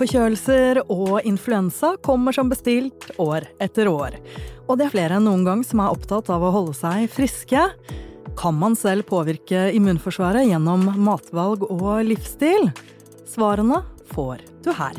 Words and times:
Forkjølelser 0.00 0.78
og 0.88 1.26
influensa 1.28 1.90
kommer 2.00 2.32
som 2.32 2.48
bestilt 2.48 3.10
år 3.20 3.44
etter 3.60 3.84
år. 3.90 4.14
Og 4.64 4.78
det 4.80 4.86
er 4.86 4.92
flere 4.94 5.18
enn 5.18 5.26
noen 5.28 5.42
gang 5.44 5.64
som 5.66 5.82
er 5.84 5.92
opptatt 5.92 6.30
av 6.32 6.40
å 6.40 6.52
holde 6.54 6.72
seg 6.78 7.04
friske. 7.12 7.66
Kan 8.40 8.56
man 8.56 8.78
selv 8.80 9.04
påvirke 9.10 9.66
immunforsvaret 9.76 10.48
gjennom 10.48 10.86
matvalg 11.04 11.66
og 11.68 12.00
livsstil? 12.08 12.70
Svarene 13.28 13.82
får 14.14 14.40
du 14.64 14.70
her. 14.72 14.96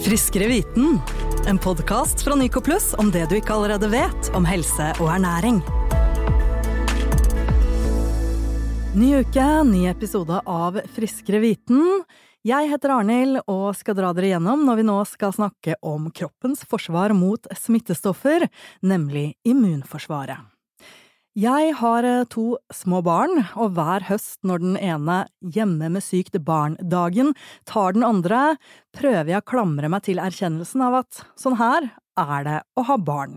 Friskere 0.00 0.48
viten, 0.48 0.96
en 1.44 1.60
podkast 1.60 2.24
fra 2.24 2.38
Nycoplus 2.40 2.94
om 2.96 3.12
det 3.12 3.26
du 3.28 3.36
ikke 3.36 3.52
allerede 3.52 3.90
vet 3.92 4.30
om 4.38 4.48
helse 4.48 4.94
og 4.96 5.10
ernæring. 5.12 5.60
Ny 8.96 9.12
uke, 9.20 9.50
ny 9.68 9.84
episode 9.92 10.40
av 10.48 10.80
Friskere 10.96 11.42
viten. 11.44 12.00
Jeg 12.48 12.68
heter 12.70 12.92
Arnhild 12.94 13.40
og 13.50 13.74
skal 13.76 13.96
dra 13.98 14.12
dere 14.16 14.30
gjennom 14.30 14.62
når 14.64 14.78
vi 14.78 14.84
nå 14.86 14.96
skal 15.10 15.32
snakke 15.34 15.74
om 15.84 16.06
kroppens 16.14 16.62
forsvar 16.70 17.12
mot 17.12 17.44
smittestoffer, 17.52 18.46
nemlig 18.80 19.32
immunforsvaret. 19.48 20.46
Jeg 21.38 21.74
har 21.80 22.06
eh, 22.08 22.22
to 22.32 22.56
små 22.72 23.02
barn, 23.04 23.42
og 23.58 23.74
hver 23.76 24.06
høst 24.08 24.38
når 24.48 24.62
den 24.62 24.78
ene 24.80 25.18
hjemme 25.44 25.90
med 25.92 26.04
sykt 26.06 26.38
barn-dagen 26.46 27.34
tar 27.68 27.98
den 27.98 28.06
andre, 28.06 28.56
prøver 28.96 29.34
jeg 29.34 29.42
å 29.42 29.48
klamre 29.52 29.90
meg 29.92 30.06
til 30.06 30.22
erkjennelsen 30.22 30.86
av 30.86 31.02
at 31.02 31.20
sånn 31.38 31.58
her 31.60 31.90
er 32.18 32.46
det 32.48 32.56
å 32.78 32.86
ha 32.88 32.96
barn. 32.96 33.36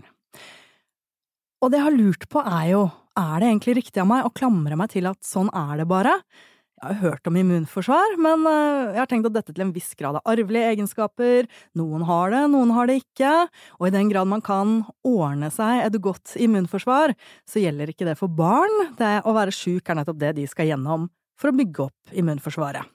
Og 1.60 1.68
det 1.68 1.82
jeg 1.82 1.88
har 1.90 1.98
lurt 1.98 2.26
på 2.32 2.46
er 2.46 2.70
jo, 2.70 2.86
er 3.18 3.36
det 3.42 3.50
egentlig 3.50 3.76
riktig 3.82 4.02
av 4.06 4.08
meg 4.14 4.24
å 4.24 4.32
klamre 4.32 4.78
meg 4.78 4.94
til 4.94 5.10
at 5.10 5.20
sånn 5.26 5.52
er 5.52 5.82
det 5.82 5.90
bare? 5.90 6.16
Jeg 6.82 6.96
har 6.96 7.12
hørt 7.12 7.28
om 7.30 7.36
immunforsvar, 7.38 8.16
men 8.18 8.42
eh, 8.50 8.96
jeg 8.96 8.98
har 8.98 9.10
tenkt 9.10 9.28
at 9.28 9.36
dette 9.36 9.52
til 9.54 9.62
en 9.62 9.70
viss 9.70 9.92
grad 9.94 10.16
er 10.18 10.24
arvelige 10.32 10.72
egenskaper. 10.72 11.46
Noen 11.78 12.02
har 12.08 12.32
det, 12.34 12.40
noen 12.50 12.72
har 12.74 12.90
det 12.90 12.96
ikke. 13.04 13.30
Og 13.78 13.86
i 13.86 13.92
den 13.94 14.10
grad 14.10 14.26
man 14.26 14.42
kan 14.42 14.80
ordne 15.06 15.52
seg 15.54 15.84
et 15.84 16.00
godt 16.02 16.34
immunforsvar, 16.42 17.14
så 17.46 17.62
gjelder 17.62 17.92
ikke 17.92 18.08
det 18.08 18.16
for 18.18 18.34
barn. 18.34 18.90
Det 18.98 19.20
å 19.22 19.36
være 19.36 19.54
sjuk 19.54 19.86
er 19.86 20.00
nettopp 20.00 20.18
det 20.24 20.32
de 20.40 20.48
skal 20.50 20.72
gjennom 20.72 21.06
for 21.38 21.52
å 21.52 21.56
bygge 21.60 21.86
opp 21.86 22.18
immunforsvaret. 22.18 22.90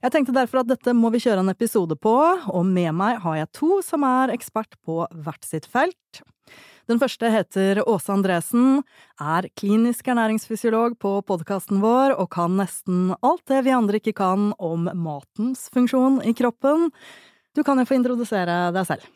Jeg 0.00 0.14
tenkte 0.16 0.34
derfor 0.34 0.64
at 0.64 0.72
dette 0.72 0.96
må 0.96 1.12
vi 1.14 1.22
kjøre 1.22 1.44
en 1.44 1.52
episode 1.52 1.94
på, 2.02 2.16
og 2.50 2.66
med 2.66 2.90
meg 2.98 3.22
har 3.22 3.44
jeg 3.44 3.52
to 3.60 3.78
som 3.86 4.02
er 4.10 4.34
ekspert 4.34 4.74
på 4.82 5.04
hvert 5.22 5.46
sitt 5.46 5.70
felt. 5.70 6.24
Den 6.90 6.98
første 6.98 7.28
heter 7.30 7.78
Åse 7.86 8.10
Andresen, 8.10 8.80
er 9.22 9.46
klinisk 9.54 10.08
ernæringsfysiolog 10.10 10.96
på 10.98 11.12
podkasten 11.22 11.78
vår 11.78 12.16
og 12.16 12.26
kan 12.34 12.56
nesten 12.58 13.12
alt 13.22 13.44
det 13.46 13.60
vi 13.62 13.74
andre 13.76 14.00
ikke 14.00 14.16
kan 14.18 14.48
om 14.58 14.88
matens 14.98 15.68
funksjon 15.70 16.18
i 16.26 16.34
kroppen. 16.34 16.88
Du 17.54 17.62
kan 17.62 17.78
jo 17.78 17.86
få 17.86 17.94
introdusere 17.94 18.72
deg 18.74 18.88
selv. 18.88 19.06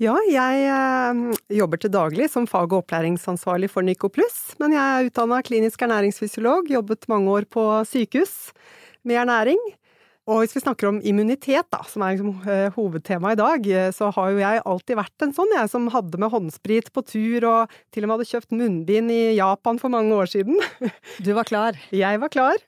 Ja, 0.00 0.16
jeg 0.32 0.64
øh, 0.72 1.36
jobber 1.58 1.82
til 1.82 1.92
daglig 1.92 2.30
som 2.32 2.48
fag- 2.48 2.72
og 2.72 2.80
opplæringsansvarlig 2.80 3.68
for 3.70 3.84
Nycoplus, 3.84 4.56
men 4.62 4.72
jeg 4.72 4.80
er 4.80 5.10
utdanna 5.10 5.42
klinisk 5.44 5.84
ernæringsfysiolog, 5.84 6.72
jobbet 6.72 7.04
mange 7.12 7.28
år 7.28 7.44
på 7.44 7.66
sykehus 7.92 8.54
med 9.04 9.20
ernæring, 9.20 9.60
og 10.30 10.42
hvis 10.42 10.54
vi 10.54 10.62
snakker 10.62 10.86
om 10.86 11.00
immunitet, 11.02 11.66
da, 11.74 11.80
som 11.88 12.04
er 12.04 12.14
liksom, 12.14 12.34
uh, 12.46 12.68
hovedtemaet 12.76 13.34
i 13.34 13.40
dag, 13.40 13.64
eh, 13.72 13.88
så 13.94 14.12
har 14.14 14.30
jo 14.30 14.42
jeg 14.42 14.60
alltid 14.70 14.98
vært 15.00 15.24
en 15.26 15.34
sånn, 15.34 15.54
jeg 15.56 15.70
som 15.72 15.88
hadde 15.90 16.20
med 16.22 16.30
håndsprit 16.30 16.92
på 16.94 17.02
tur, 17.08 17.48
og 17.48 17.74
til 17.94 18.06
og 18.06 18.10
med 18.10 18.20
hadde 18.20 18.28
kjøpt 18.30 18.54
munnbind 18.54 19.10
i 19.10 19.22
Japan 19.40 19.82
for 19.82 19.90
mange 19.90 20.14
år 20.14 20.30
siden. 20.30 20.62
Du 21.18 21.32
var 21.34 21.48
klar? 21.48 21.80
Jeg 22.02 22.22
var 22.22 22.30
klar. 22.32 22.62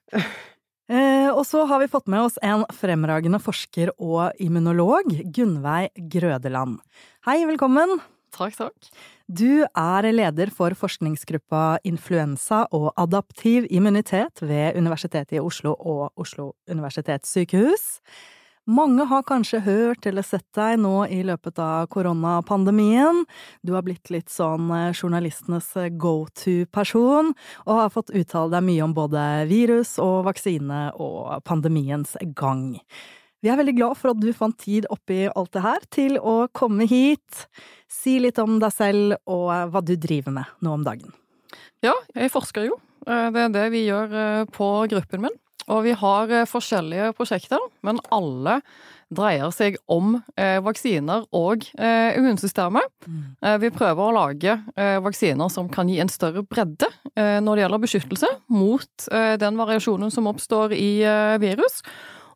Eh, 0.84 1.30
og 1.30 1.44
så 1.48 1.62
har 1.70 1.80
vi 1.80 1.88
fått 1.88 2.10
med 2.12 2.26
oss 2.26 2.34
en 2.44 2.66
fremragende 2.74 3.38
forsker 3.40 3.94
og 3.96 4.34
immunolog, 4.42 5.14
Gunnveig 5.32 5.94
Grødeland. 6.12 6.80
Hei, 7.24 7.38
velkommen! 7.48 8.02
Takk, 8.34 8.56
takk. 8.58 8.88
Du 9.30 9.62
er 9.62 10.06
leder 10.10 10.50
for 10.50 10.74
forskningsgruppa 10.74 11.78
Influensa 11.86 12.64
og 12.74 12.90
adaptiv 12.98 13.68
immunitet 13.70 14.42
ved 14.42 14.78
Universitetet 14.78 15.38
i 15.38 15.42
Oslo 15.42 15.76
og 15.78 16.10
Oslo 16.20 16.52
universitetssykehus. 16.70 17.84
Mange 18.64 19.04
har 19.04 19.26
kanskje 19.28 19.60
hørt 19.60 20.06
eller 20.08 20.24
sett 20.24 20.46
deg 20.56 20.78
nå 20.80 21.04
i 21.12 21.18
løpet 21.26 21.58
av 21.60 21.84
koronapandemien. 21.92 23.26
Du 23.60 23.74
har 23.76 23.84
blitt 23.84 24.08
litt 24.08 24.32
sånn 24.32 24.70
eh, 24.72 24.94
journalistenes 24.96 25.68
go 26.00 26.24
to-person, 26.32 27.34
og 27.68 27.82
har 27.82 27.92
fått 27.92 28.14
uttale 28.16 28.56
deg 28.56 28.64
mye 28.64 28.86
om 28.86 28.94
både 28.96 29.26
virus 29.52 29.98
og 30.00 30.24
vaksine 30.30 30.86
og 30.96 31.44
pandemiens 31.44 32.16
gang. 32.32 32.80
Vi 33.44 33.50
er 33.52 33.58
veldig 33.60 33.74
glad 33.76 33.98
for 34.00 34.14
at 34.14 34.20
du 34.22 34.30
fant 34.32 34.56
tid 34.56 34.86
oppi 34.88 35.26
alt 35.28 35.52
det 35.52 35.60
her 35.60 35.82
til 35.92 36.16
å 36.16 36.46
komme 36.56 36.86
hit. 36.88 37.44
Si 37.92 38.16
litt 38.22 38.40
om 38.40 38.56
deg 38.62 38.72
selv 38.72 39.18
og 39.28 39.50
hva 39.68 39.82
du 39.84 39.92
driver 40.00 40.32
med 40.32 40.64
nå 40.64 40.72
om 40.78 40.86
dagen. 40.86 41.12
Ja, 41.84 41.92
jeg 42.16 42.32
forsker 42.32 42.70
jo. 42.70 42.78
Eh, 43.04 43.28
det 43.34 43.42
er 43.42 43.52
det 43.52 43.66
vi 43.74 43.84
gjør 43.84 44.16
eh, 44.16 44.46
på 44.48 44.68
gruppen 44.94 45.26
min. 45.26 45.36
Og 45.68 45.84
vi 45.84 45.92
har 45.96 46.32
eh, 46.32 46.48
forskjellige 46.48 47.12
prosjekter, 47.18 47.60
men 47.84 48.00
alle 48.16 48.62
dreier 49.14 49.52
seg 49.54 49.76
om 49.92 50.16
vaksiner 50.34 51.26
og 51.36 51.66
immunsystemet. 51.76 52.88
Mm. 53.06 53.58
Vi 53.62 53.68
prøver 53.70 54.00
å 54.00 54.14
lage 54.16 54.56
vaksiner 55.04 55.52
som 55.52 55.68
kan 55.70 55.86
gi 55.92 56.00
en 56.02 56.10
større 56.10 56.42
bredde 56.42 56.88
når 57.14 57.44
det 57.44 57.62
gjelder 57.62 57.82
beskyttelse 57.84 58.30
mot 58.50 59.06
den 59.38 59.60
variasjonen 59.60 60.10
som 60.10 60.26
oppstår 60.32 60.74
i 60.74 60.88
virus. 61.44 61.84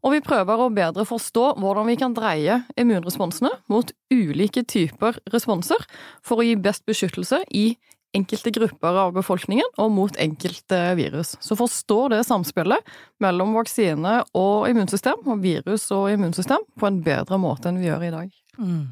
Og 0.04 0.14
vi 0.14 0.22
prøver 0.24 0.62
å 0.62 0.70
bedre 0.74 1.04
forstå 1.08 1.52
hvordan 1.58 1.88
vi 1.90 1.98
kan 2.00 2.14
dreie 2.16 2.62
immunresponsene 2.78 3.50
mot 3.72 3.90
ulike 4.14 4.64
typer 4.68 5.18
responser 5.32 5.82
for 6.24 6.40
å 6.40 6.46
gi 6.46 6.58
best 6.60 6.86
beskyttelse 6.88 7.42
i 7.50 7.72
enkelte 8.16 8.52
grupper 8.54 8.96
av 9.02 9.12
befolkningen 9.16 9.68
og 9.80 9.90
mot 9.92 10.16
enkelte 10.20 10.78
virus. 10.98 11.34
Så 11.44 11.58
forstå 11.58 11.98
det 12.14 12.22
samspillet 12.28 12.94
mellom 13.22 13.52
vaksine 13.58 14.22
og 14.38 14.68
immunsystem, 14.70 15.20
og 15.28 15.42
virus 15.44 15.88
og 15.94 16.08
immunsystem, 16.14 16.64
på 16.78 16.88
en 16.88 17.02
bedre 17.04 17.40
måte 17.40 17.68
enn 17.68 17.82
vi 17.82 17.90
gjør 17.90 18.06
i 18.08 18.14
dag. 18.14 18.32
Mm. 18.58 18.86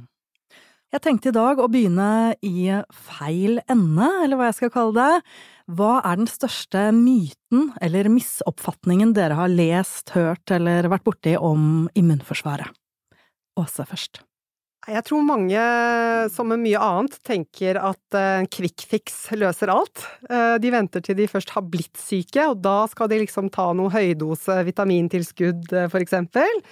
Jeg 0.94 1.02
tenkte 1.02 1.32
i 1.32 1.34
dag 1.34 1.58
å 1.60 1.68
begynne 1.68 2.36
i 2.46 2.68
feil 3.08 3.58
ende, 3.66 4.06
eller 4.22 4.38
hva 4.38 4.50
jeg 4.50 4.60
skal 4.60 4.74
kalle 4.74 4.94
det. 4.96 5.22
Hva 5.66 5.98
er 6.06 6.20
den 6.20 6.28
største 6.30 6.92
myten 6.94 7.72
eller 7.82 8.06
misoppfatningen 8.12 9.10
dere 9.16 9.34
har 9.34 9.50
lest, 9.50 10.12
hørt 10.14 10.52
eller 10.54 10.86
vært 10.92 11.06
borti 11.08 11.34
om 11.34 11.88
immunforsvaret? 11.98 12.70
Åse 13.58 13.86
først. 13.88 14.20
Jeg 14.86 15.02
tror 15.08 15.24
mange, 15.26 15.62
som 16.30 16.46
med 16.52 16.60
mye 16.62 16.78
annet, 16.78 17.16
tenker 17.26 17.80
at 17.80 18.16
en 18.20 18.46
quick 18.46 18.84
fix 18.86 19.24
løser 19.34 19.72
alt. 19.72 20.04
Uh, 20.30 20.54
de 20.62 20.70
venter 20.70 21.02
til 21.02 21.18
de 21.18 21.26
først 21.26 21.50
har 21.56 21.64
blitt 21.66 21.98
syke, 21.98 22.44
og 22.46 22.60
da 22.62 22.84
skal 22.92 23.10
de 23.10 23.18
liksom 23.24 23.50
ta 23.50 23.72
noe 23.74 23.90
høydose 23.90 24.60
vitamintilskudd, 24.68 25.66
uh, 25.74 25.88
for 25.90 26.04
eksempel. 26.04 26.62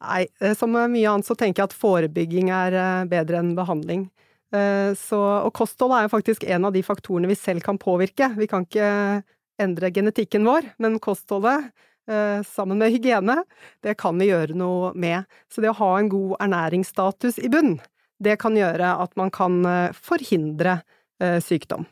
Nei, 0.00 0.22
uh, 0.40 0.54
som 0.56 0.72
med 0.72 0.94
mye 0.94 1.12
annet 1.12 1.28
så 1.28 1.36
tenker 1.36 1.66
jeg 1.66 1.68
at 1.68 1.76
forebygging 1.76 2.48
er 2.48 2.78
bedre 3.12 3.42
enn 3.42 3.52
behandling. 3.58 4.08
Eh, 4.50 4.92
så, 4.98 5.20
og 5.46 5.52
kosthold 5.54 5.94
er 5.94 6.06
jo 6.06 6.14
faktisk 6.14 6.44
en 6.48 6.66
av 6.66 6.74
de 6.74 6.82
faktorene 6.82 7.30
vi 7.30 7.38
selv 7.38 7.62
kan 7.64 7.78
påvirke. 7.80 8.32
Vi 8.38 8.48
kan 8.50 8.66
ikke 8.66 9.22
endre 9.60 9.92
genetikken 9.94 10.46
vår, 10.48 10.72
men 10.82 10.98
kostholdet, 11.02 11.70
eh, 12.10 12.40
sammen 12.46 12.80
med 12.80 12.94
hygiene, 12.94 13.42
det 13.84 13.96
kan 14.00 14.18
vi 14.18 14.30
gjøre 14.30 14.56
noe 14.58 14.92
med. 14.94 15.28
Så 15.52 15.62
det 15.62 15.72
å 15.72 15.78
ha 15.82 15.92
en 15.98 16.10
god 16.10 16.36
ernæringsstatus 16.40 17.38
i 17.44 17.52
bunn, 17.52 17.78
det 18.20 18.38
kan 18.40 18.56
gjøre 18.56 18.96
at 19.04 19.14
man 19.20 19.30
kan 19.34 19.62
eh, 19.66 19.96
forhindre 19.96 20.80
sykdom. 21.20 21.82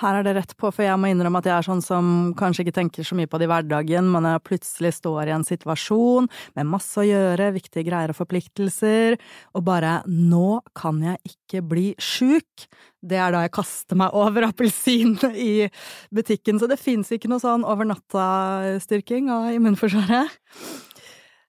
Her 0.00 0.16
er 0.18 0.24
det 0.26 0.32
rett 0.34 0.52
på, 0.58 0.72
for 0.74 0.82
jeg 0.82 0.98
må 0.98 1.06
innrømme 1.06 1.38
at 1.38 1.46
jeg 1.46 1.54
er 1.54 1.66
sånn 1.68 1.82
som 1.84 2.06
kanskje 2.38 2.64
ikke 2.64 2.74
tenker 2.80 3.06
så 3.06 3.14
mye 3.14 3.28
på 3.30 3.38
det 3.38 3.46
i 3.46 3.50
hverdagen, 3.52 4.08
men 4.10 4.26
jeg 4.26 4.42
plutselig 4.48 4.90
står 4.96 5.30
i 5.30 5.34
en 5.36 5.46
situasjon 5.46 6.26
med 6.58 6.66
masse 6.66 6.98
å 6.98 7.06
gjøre, 7.06 7.52
viktige 7.54 7.86
greier 7.86 8.10
og 8.10 8.18
forpliktelser, 8.18 9.14
og 9.54 9.66
bare 9.68 10.00
nå 10.10 10.58
kan 10.74 10.98
jeg 11.04 11.20
ikke 11.30 11.62
bli 11.70 11.84
sjuk. 12.02 12.66
Det 13.04 13.20
er 13.20 13.36
da 13.36 13.44
jeg 13.44 13.52
kaster 13.54 14.00
meg 14.00 14.16
over 14.18 14.48
appelsinene 14.48 15.30
i 15.38 15.68
butikken, 16.14 16.58
så 16.58 16.66
det 16.70 16.80
fins 16.82 17.12
ikke 17.14 17.30
noe 17.30 17.42
sånn 17.44 17.62
over 17.62 17.86
natta-styrking 17.86 19.30
av 19.30 19.52
immunforsvaret. 19.54 20.34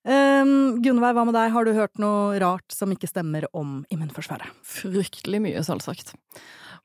Um, 0.06 0.78
Gunnveig, 0.86 1.16
hva 1.18 1.24
med 1.26 1.34
deg, 1.34 1.50
har 1.50 1.66
du 1.66 1.74
hørt 1.74 1.98
noe 1.98 2.38
rart 2.44 2.70
som 2.70 2.94
ikke 2.94 3.10
stemmer 3.10 3.50
om 3.58 3.80
immunforsvaret? 3.90 4.54
Fryktelig 4.62 5.42
mye, 5.42 5.66
selvsagt. 5.66 6.14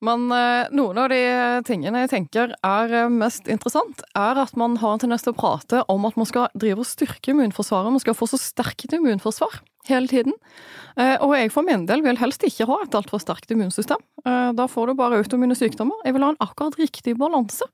Men 0.05 0.31
eh, 0.32 0.70
noen 0.73 0.99
av 0.99 1.11
de 1.12 1.20
tingene 1.69 2.05
jeg 2.05 2.12
tenker 2.14 2.55
er 2.64 2.94
eh, 2.97 3.12
mest 3.12 3.49
interessant, 3.52 4.00
er 4.17 4.38
at 4.41 4.56
man 4.58 4.79
har 4.81 4.97
en 4.97 5.02
tendens 5.02 5.26
til 5.26 5.35
å 5.35 5.37
prate 5.37 5.82
om 5.93 6.06
at 6.08 6.17
man 6.17 6.29
skal 6.29 6.49
drive 6.56 6.81
og 6.81 6.88
styrke 6.88 7.35
immunforsvaret. 7.35 7.93
Man 7.93 8.02
skal 8.02 8.17
få 8.17 8.31
så 8.31 8.41
sterkt 8.41 8.97
immunforsvar 8.97 9.61
hele 9.91 10.08
tiden. 10.08 10.37
Eh, 10.97 11.17
og 11.20 11.35
jeg 11.37 11.52
for 11.52 11.69
min 11.69 11.85
del 11.88 12.05
vil 12.06 12.20
helst 12.20 12.47
ikke 12.49 12.69
ha 12.70 12.79
et 12.87 12.97
altfor 12.97 13.20
sterkt 13.20 13.52
immunsystem. 13.52 14.00
Da 14.25 14.67
får 14.69 14.91
du 14.91 14.99
bare 14.99 15.20
autoimmune 15.20 15.56
sykdommer. 15.56 16.00
Jeg 16.05 16.17
vil 16.17 16.25
ha 16.25 16.35
en 16.35 16.43
akkurat 16.44 16.76
riktig 16.81 17.17
balanse. 17.20 17.69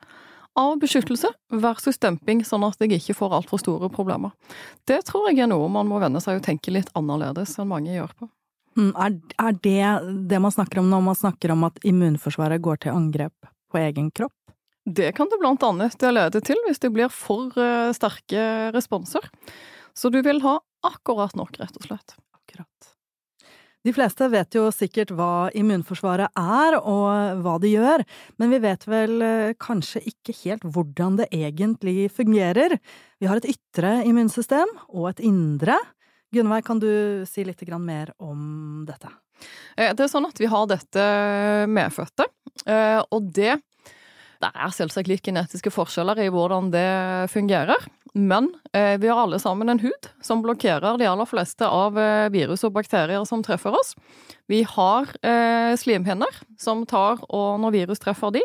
av 0.57 0.79
beskyttelse 0.81 1.29
versus 1.53 1.99
demping, 2.01 2.39
sånn 2.41 2.65
at 2.65 2.81
jeg 2.81 2.97
ikke 2.97 3.19
får 3.19 3.35
altfor 3.37 3.61
store 3.61 3.91
problemer. 3.93 4.33
Det 4.89 5.03
tror 5.05 5.29
jeg 5.29 5.43
er 5.45 5.51
noe 5.53 5.69
man 5.69 5.85
må 5.85 6.01
venne 6.01 6.23
seg 6.25 6.39
og 6.39 6.47
tenke 6.47 6.73
litt 6.73 6.89
annerledes 6.97 7.59
enn 7.61 7.69
mange 7.69 7.93
gjør 7.93 8.15
på. 8.17 8.31
Mm, 8.77 8.93
er, 8.93 9.15
er 9.41 9.57
det 9.65 9.85
det 10.31 10.41
man 10.43 10.53
snakker 10.53 10.83
om 10.83 10.91
når 10.93 11.05
man 11.07 11.17
snakker 11.17 11.55
om 11.55 11.65
at 11.69 11.79
immunforsvaret 11.87 12.61
går 12.63 12.85
til 12.85 12.97
angrep 12.97 13.49
på 13.73 13.81
egen 13.81 14.11
kropp? 14.13 14.35
Det 14.87 15.11
kan 15.17 15.31
det 15.33 15.41
blant 15.43 15.65
annet 15.67 15.97
lede 16.05 16.43
til 16.47 16.61
hvis 16.67 16.79
det 16.85 16.93
blir 16.95 17.11
for 17.11 17.57
eh, 17.59 17.91
sterke 17.97 18.71
responser. 18.77 19.25
Så 19.97 20.13
du 20.13 20.21
vil 20.23 20.43
ha 20.45 20.61
akkurat 20.87 21.35
nok, 21.35 21.57
rett 21.59 21.81
og 21.81 21.89
slett. 21.89 22.15
Akkurat. 22.37 22.93
De 23.87 23.95
fleste 23.95 24.29
vet 24.31 24.55
jo 24.55 24.69
sikkert 24.75 25.13
hva 25.15 25.49
immunforsvaret 25.57 26.31
er 26.39 26.77
og 26.79 27.41
hva 27.43 27.57
det 27.63 27.73
gjør, 27.73 28.03
men 28.39 28.53
vi 28.53 28.63
vet 28.63 28.87
vel 28.91 29.25
eh, 29.25 29.57
kanskje 29.63 30.05
ikke 30.13 30.37
helt 30.45 30.69
hvordan 30.77 31.19
det 31.23 31.31
egentlig 31.35 32.11
fungerer. 32.15 32.77
Vi 33.23 33.31
har 33.31 33.41
et 33.41 33.51
ytre 33.57 34.01
immunsystem 34.07 34.71
og 34.91 35.15
et 35.15 35.25
indre. 35.27 35.81
Gunnveig, 36.35 36.65
kan 36.67 36.81
du 36.83 37.25
si 37.29 37.45
litt 37.47 37.63
mer 37.79 38.13
om 38.19 38.85
dette? 38.89 39.13
Eh, 39.77 39.93
det 39.95 40.07
er 40.07 40.11
sånn 40.11 40.27
at 40.29 40.41
vi 40.41 40.51
har 40.51 40.67
dette 40.71 41.07
medfødte, 41.71 42.27
og 43.13 43.33
det 43.37 43.59
det 44.43 44.51
er 44.53 44.73
selvsagt 44.75 45.09
litt 45.09 45.25
genetiske 45.25 45.73
forskjeller 45.73 46.19
i 46.21 46.31
hvordan 46.33 46.69
det 46.75 46.89
fungerer. 47.33 47.87
Men 48.17 48.49
eh, 48.73 48.97
vi 49.01 49.09
har 49.09 49.19
alle 49.21 49.39
sammen 49.41 49.69
en 49.69 49.81
hud 49.83 50.09
som 50.25 50.41
blokkerer 50.45 50.97
de 51.01 51.09
aller 51.09 51.29
fleste 51.29 51.69
av 51.69 51.99
eh, 52.01 52.29
virus 52.33 52.65
og 52.65 52.73
bakterier 52.77 53.25
som 53.29 53.43
treffer 53.45 53.77
oss. 53.77 53.93
Vi 54.49 54.63
har 54.65 55.11
eh, 55.21 55.75
slimhinner 55.77 56.41
som 56.61 56.87
tar, 56.89 57.21
og 57.29 57.61
når 57.61 57.75
virus 57.77 58.01
treffer 58.01 58.33
de, 58.39 58.45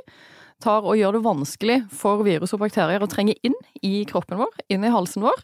tar 0.62 0.84
og 0.84 1.00
gjør 1.00 1.18
det 1.18 1.24
vanskelig 1.26 1.78
for 1.96 2.26
virus 2.28 2.52
og 2.56 2.66
bakterier 2.66 3.04
å 3.04 3.10
trenge 3.12 3.38
inn 3.48 3.56
i 3.80 4.04
kroppen 4.10 4.42
vår, 4.44 4.52
inn 4.72 4.84
i 4.84 4.92
halsen 4.92 5.24
vår, 5.24 5.40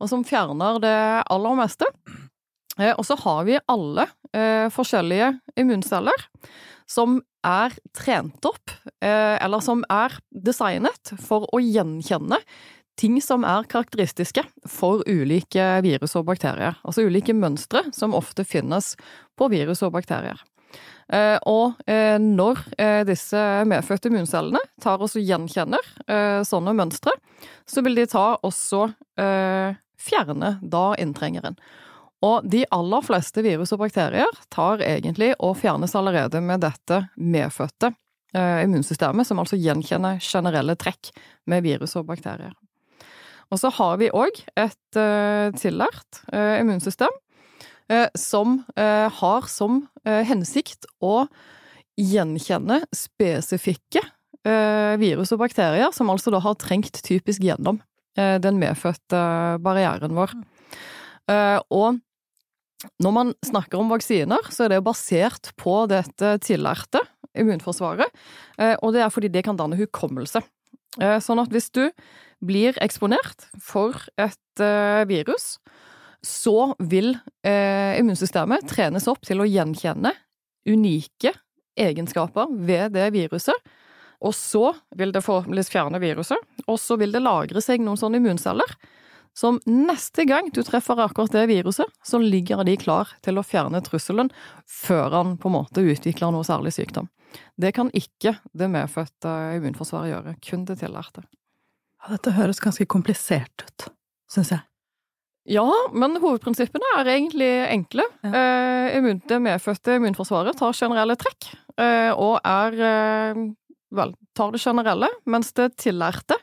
og 0.00 0.10
som 0.10 0.24
fjerner 0.26 0.80
det 0.82 0.98
aller 1.30 1.58
meste. 1.58 1.88
Eh, 2.78 2.92
og 2.92 3.04
så 3.06 3.16
har 3.22 3.44
vi 3.46 3.60
alle 3.70 4.08
eh, 4.34 4.66
forskjellige 4.74 5.34
immunceller 5.60 6.26
som 6.90 7.20
er 7.44 7.74
trent 7.96 8.44
opp, 8.48 8.72
eh, 9.04 9.36
eller 9.40 9.62
som 9.64 9.84
er 9.92 10.16
designet 10.30 11.14
for 11.22 11.46
å 11.54 11.60
gjenkjenne 11.62 12.40
ting 13.00 13.18
som 13.22 13.44
er 13.46 13.66
karakteristiske 13.70 14.44
for 14.70 15.02
ulike 15.10 15.64
virus 15.84 16.14
og 16.18 16.28
bakterier. 16.28 16.76
Altså 16.86 17.06
ulike 17.06 17.34
mønstre 17.34 17.84
som 17.94 18.14
ofte 18.14 18.46
finnes 18.46 18.94
på 19.38 19.50
virus 19.50 19.82
og 19.82 19.94
bakterier. 19.96 20.38
Eh, 21.12 21.36
og 21.50 21.80
eh, 21.90 22.16
når 22.20 22.62
disse 23.08 23.40
medfødte 23.68 24.08
immuncellene 24.10 24.60
tar 24.82 25.02
og 25.02 25.12
gjenkjenner 25.14 25.90
sånne 26.44 26.74
mønstre, 26.76 27.12
så 27.68 27.82
vil 27.84 27.96
de 27.98 28.06
ta 28.10 28.34
også 28.44 28.86
fjerne 30.04 30.50
da 30.60 30.84
inntrengeren. 31.00 31.56
Og 32.24 32.46
de 32.48 32.62
aller 32.72 33.04
fleste 33.04 33.42
virus 33.44 33.74
og 33.74 33.82
bakterier 33.82 34.30
tar 34.52 34.82
egentlig 34.84 35.32
og 35.38 35.58
fjernes 35.60 35.94
allerede 35.98 36.40
med 36.44 36.62
dette 36.64 37.02
medfødte 37.20 37.92
eh, 38.36 38.62
immunsystemet, 38.64 39.28
som 39.28 39.42
altså 39.42 39.58
gjenkjenner 39.60 40.22
generelle 40.24 40.76
trekk 40.80 41.12
med 41.50 41.64
virus 41.66 41.96
og 42.00 42.08
bakterier. 42.08 42.54
Og 43.52 43.60
så 43.60 43.70
har 43.76 43.98
vi 44.00 44.12
òg 44.14 44.40
et 44.56 44.98
eh, 44.98 45.50
tillært 45.60 46.22
eh, 46.32 46.62
immunsystem 46.62 47.12
eh, 47.12 47.23
som 48.18 48.60
eh, 48.76 49.08
har 49.12 49.48
som 49.50 49.82
eh, 50.06 50.22
hensikt 50.26 50.88
å 51.04 51.26
gjenkjenne 52.00 52.82
spesifikke 52.94 54.02
virus 55.00 55.30
og 55.32 55.38
bakterier, 55.40 55.88
som 55.96 56.10
altså 56.12 56.28
da 56.34 56.36
har 56.44 56.56
trengt 56.60 56.98
typisk 57.06 57.40
gjennom 57.40 57.78
den 58.12 58.58
medfødte 58.60 59.20
barrieren 59.64 60.12
vår. 60.12 60.34
Og 61.72 62.02
når 63.00 63.14
man 63.16 63.32
snakker 63.46 63.80
om 63.80 63.88
vaksiner, 63.88 64.50
så 64.52 64.66
er 64.66 64.74
det 64.74 64.82
basert 64.84 65.54
på 65.60 65.78
dette 65.88 66.34
tillærte 66.44 67.00
immunforsvaret, 67.34 68.10
eh, 68.58 68.76
og 68.80 68.94
det 68.94 69.02
er 69.04 69.12
fordi 69.12 69.30
det 69.32 69.44
kan 69.46 69.58
danne 69.58 69.78
hukommelse. 69.78 70.42
Eh, 71.02 71.18
sånn 71.22 71.42
at 71.42 71.50
hvis 71.50 71.70
du 71.74 71.88
blir 72.44 72.76
eksponert 72.84 73.48
for 73.62 73.98
et 74.20 74.62
eh, 74.62 75.02
virus, 75.10 75.56
så 76.24 76.72
vil 76.80 77.12
immunsystemet 77.44 78.64
trenes 78.70 79.08
opp 79.12 79.22
til 79.28 79.42
å 79.44 79.48
gjenkjenne 79.48 80.14
unike 80.64 81.34
egenskaper 81.76 82.48
ved 82.64 82.94
det 82.96 83.10
viruset. 83.12 83.56
Og 84.24 84.32
så 84.32 84.70
vil 84.96 85.12
det 85.12 85.20
forhåpentligvis 85.26 85.68
fjerne 85.74 86.00
viruset, 86.00 86.40
og 86.64 86.78
så 86.80 86.96
vil 86.96 87.12
det 87.12 87.20
lagre 87.20 87.60
seg 87.60 87.82
noen 87.84 88.00
sånne 88.00 88.22
immunceller 88.22 88.76
som 89.34 89.58
neste 89.66 90.24
gang 90.30 90.48
du 90.54 90.62
treffer 90.62 91.00
akkurat 91.02 91.32
det 91.34 91.48
viruset, 91.50 91.90
så 92.06 92.20
ligger 92.22 92.62
de 92.64 92.76
klar 92.78 93.10
til 93.26 93.40
å 93.40 93.42
fjerne 93.44 93.82
trusselen 93.82 94.30
før 94.70 95.10
han 95.18 95.34
på 95.42 95.50
en 95.50 95.56
måte 95.56 95.82
utvikler 95.82 96.30
noe 96.32 96.46
særlig 96.46 96.72
sykdom. 96.76 97.10
Det 97.58 97.72
kan 97.74 97.90
ikke 97.98 98.36
det 98.54 98.68
medfødte 98.70 99.32
immunforsvaret 99.58 100.12
gjøre, 100.12 100.36
kun 100.46 100.62
det 100.68 100.78
tillærte. 100.84 101.24
Ja, 101.98 102.14
dette 102.14 102.36
høres 102.36 102.62
ganske 102.62 102.86
komplisert 102.86 103.66
ut, 103.66 103.88
syns 104.30 104.54
jeg. 104.54 104.62
Ja, 105.44 105.66
men 105.92 106.16
hovedprinsippene 106.22 106.94
er 106.98 107.10
egentlig 107.18 107.50
enkle. 107.68 108.06
Ja. 108.24 108.32
Eh, 108.96 109.08
det 109.28 109.40
medfødte 109.44 109.98
immunforsvaret 109.98 110.56
tar 110.56 110.76
generelle 110.76 111.16
trekk, 111.20 111.50
eh, 111.76 112.12
og 112.16 112.38
er 112.40 112.78
eh, 112.88 113.42
vel, 113.94 114.14
tar 114.36 114.54
det 114.54 114.62
generelle, 114.64 115.10
mens 115.28 115.52
det 115.52 115.74
tillærte 115.84 116.38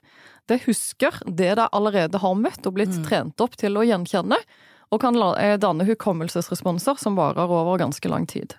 det 0.49 0.59
husker 0.65 1.15
det 1.25 1.53
de 1.57 1.65
allerede 1.71 2.19
har 2.19 2.35
møtt 2.35 2.65
og 2.67 2.75
blitt 2.75 2.93
mm. 2.97 3.03
trent 3.07 3.41
opp 3.41 3.55
til 3.57 3.77
å 3.77 3.85
gjenkjenne, 3.87 4.37
og 4.91 4.99
kan 4.99 5.15
danne 5.15 5.85
hukommelsesresponser 5.87 6.97
som 6.99 7.15
varer 7.15 7.47
over 7.47 7.79
ganske 7.79 8.09
lang 8.11 8.25
tid. 8.27 8.57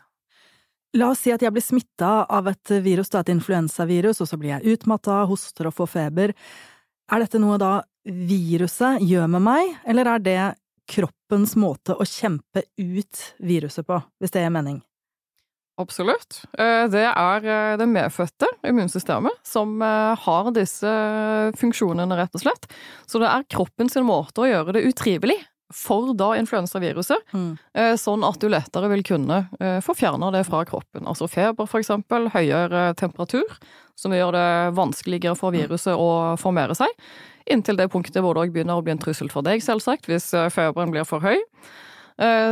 La 0.97 1.11
oss 1.12 1.21
si 1.25 1.33
at 1.35 1.43
jeg 1.45 1.53
blir 1.53 1.65
smitta 1.65 2.23
av 2.25 2.49
et 2.49 2.73
virus, 2.85 3.11
da, 3.12 3.21
et 3.21 3.33
influensavirus, 3.35 4.23
og 4.25 4.31
så 4.31 4.38
blir 4.41 4.55
jeg 4.55 4.79
utmatta, 4.79 5.23
hoster 5.29 5.69
og 5.69 5.77
får 5.77 5.91
feber. 5.93 6.33
Er 7.12 7.21
dette 7.21 7.41
noe 7.43 7.59
da 7.61 7.75
viruset 8.04 9.02
gjør 9.04 9.28
med 9.31 9.44
meg, 9.46 9.76
eller 9.87 10.14
er 10.14 10.25
det 10.25 10.40
kroppens 10.90 11.54
måte 11.56 11.94
å 11.94 12.06
kjempe 12.06 12.64
ut 12.76 13.26
viruset 13.43 13.87
på, 13.87 14.00
hvis 14.20 14.34
det 14.34 14.44
gir 14.44 14.54
mening? 14.54 14.81
Absolutt. 15.81 16.43
Eh, 16.58 16.84
det 16.93 17.06
er 17.08 17.46
eh, 17.49 17.76
det 17.81 17.88
medfødte 17.88 18.49
immunsystemet 18.69 19.40
som 19.46 19.81
eh, 19.82 20.12
har 20.25 20.50
disse 20.52 20.90
funksjonene, 21.58 22.19
rett 22.19 22.37
og 22.37 22.44
slett. 22.44 22.69
Så 23.08 23.22
det 23.22 23.31
er 23.31 23.49
kroppens 23.50 23.96
måte 24.04 24.44
å 24.44 24.50
gjøre 24.50 24.76
det 24.76 24.84
utrivelig 24.90 25.38
for 25.72 26.10
da 26.12 26.34
influensaviruset, 26.37 27.31
mm. 27.32 27.52
sånn 27.96 28.26
at 28.28 28.37
du 28.43 28.44
lettere 28.52 28.90
vil 28.92 29.00
kunne 29.09 29.38
få 29.80 29.94
fjerna 29.97 30.28
det 30.35 30.42
fra 30.44 30.59
kroppen. 30.68 31.06
Altså 31.09 31.25
feber, 31.32 31.64
for 31.64 31.80
eksempel, 31.80 32.28
høyere 32.35 32.90
temperatur, 33.00 33.49
som 33.97 34.12
gjør 34.12 34.35
det 34.37 34.50
vanskeligere 34.76 35.32
for 35.32 35.56
viruset 35.56 35.97
å 35.97 36.37
formere 36.37 36.76
seg, 36.76 36.92
inntil 37.50 37.78
det 37.78 37.88
punktet 37.92 38.22
hvor 38.22 38.37
det 38.37 38.46
òg 38.46 38.54
begynner 38.54 38.78
å 38.78 38.84
bli 38.84 38.94
en 38.94 39.02
trussel 39.02 39.30
for 39.32 39.46
deg, 39.46 39.64
selvsagt, 39.64 40.08
hvis 40.11 40.30
feberen 40.54 40.92
blir 40.94 41.06
for 41.08 41.25
høy. 41.25 41.40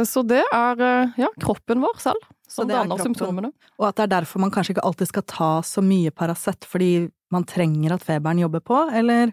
Så 0.09 0.23
det 0.27 0.41
er 0.43 0.81
ja, 1.21 1.29
kroppen 1.43 1.83
vår 1.85 1.99
selv 2.03 2.25
som 2.51 2.69
danner 2.69 2.99
symptomene. 2.99 3.53
Og 3.79 3.87
at 3.91 3.99
det 3.99 4.07
er 4.09 4.15
derfor 4.17 4.43
man 4.43 4.53
kanskje 4.55 4.75
ikke 4.75 4.87
alltid 4.89 5.11
skal 5.13 5.27
ta 5.31 5.51
så 5.67 5.85
mye 5.85 6.11
Paracet, 6.15 6.67
fordi 6.67 7.11
man 7.31 7.47
trenger 7.47 7.95
at 7.95 8.05
feberen 8.07 8.43
jobber 8.43 8.65
på, 8.67 8.81
eller? 8.97 9.31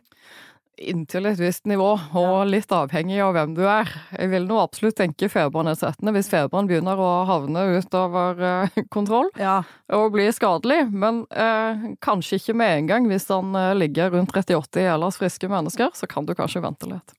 Inntil 0.77 1.25
et 1.25 1.39
visst 1.41 1.65
nivå, 1.65 1.87
og 2.19 2.35
litt 2.51 2.69
avhengig 2.73 3.17
av 3.25 3.31
hvem 3.33 3.55
du 3.57 3.63
er. 3.65 3.89
Jeg 4.13 4.29
vil 4.29 4.45
nå 4.45 4.59
absolutt 4.61 4.99
tenke 4.99 5.29
febernedsettende 5.31 6.13
hvis 6.13 6.29
feberen 6.29 6.69
begynner 6.69 6.99
å 7.01 7.07
havne 7.25 7.63
utover 7.79 8.43
eh, 8.45 8.77
kontroll 8.95 9.31
ja. 9.41 9.63
og 9.97 10.11
bli 10.13 10.27
skadelig, 10.35 10.83
men 10.93 11.23
eh, 11.33 11.87
kanskje 12.05 12.37
ikke 12.37 12.57
med 12.61 12.73
en 12.75 12.91
gang. 12.91 13.09
Hvis 13.09 13.25
han 13.33 13.57
eh, 13.57 13.73
ligger 13.79 14.13
rundt 14.13 14.35
30-80 14.35 14.91
ellers 14.93 15.17
friske 15.17 15.49
mennesker, 15.49 15.89
så 15.97 16.09
kan 16.11 16.29
du 16.29 16.35
kanskje 16.37 16.61
vente 16.61 16.91
litt. 16.91 17.17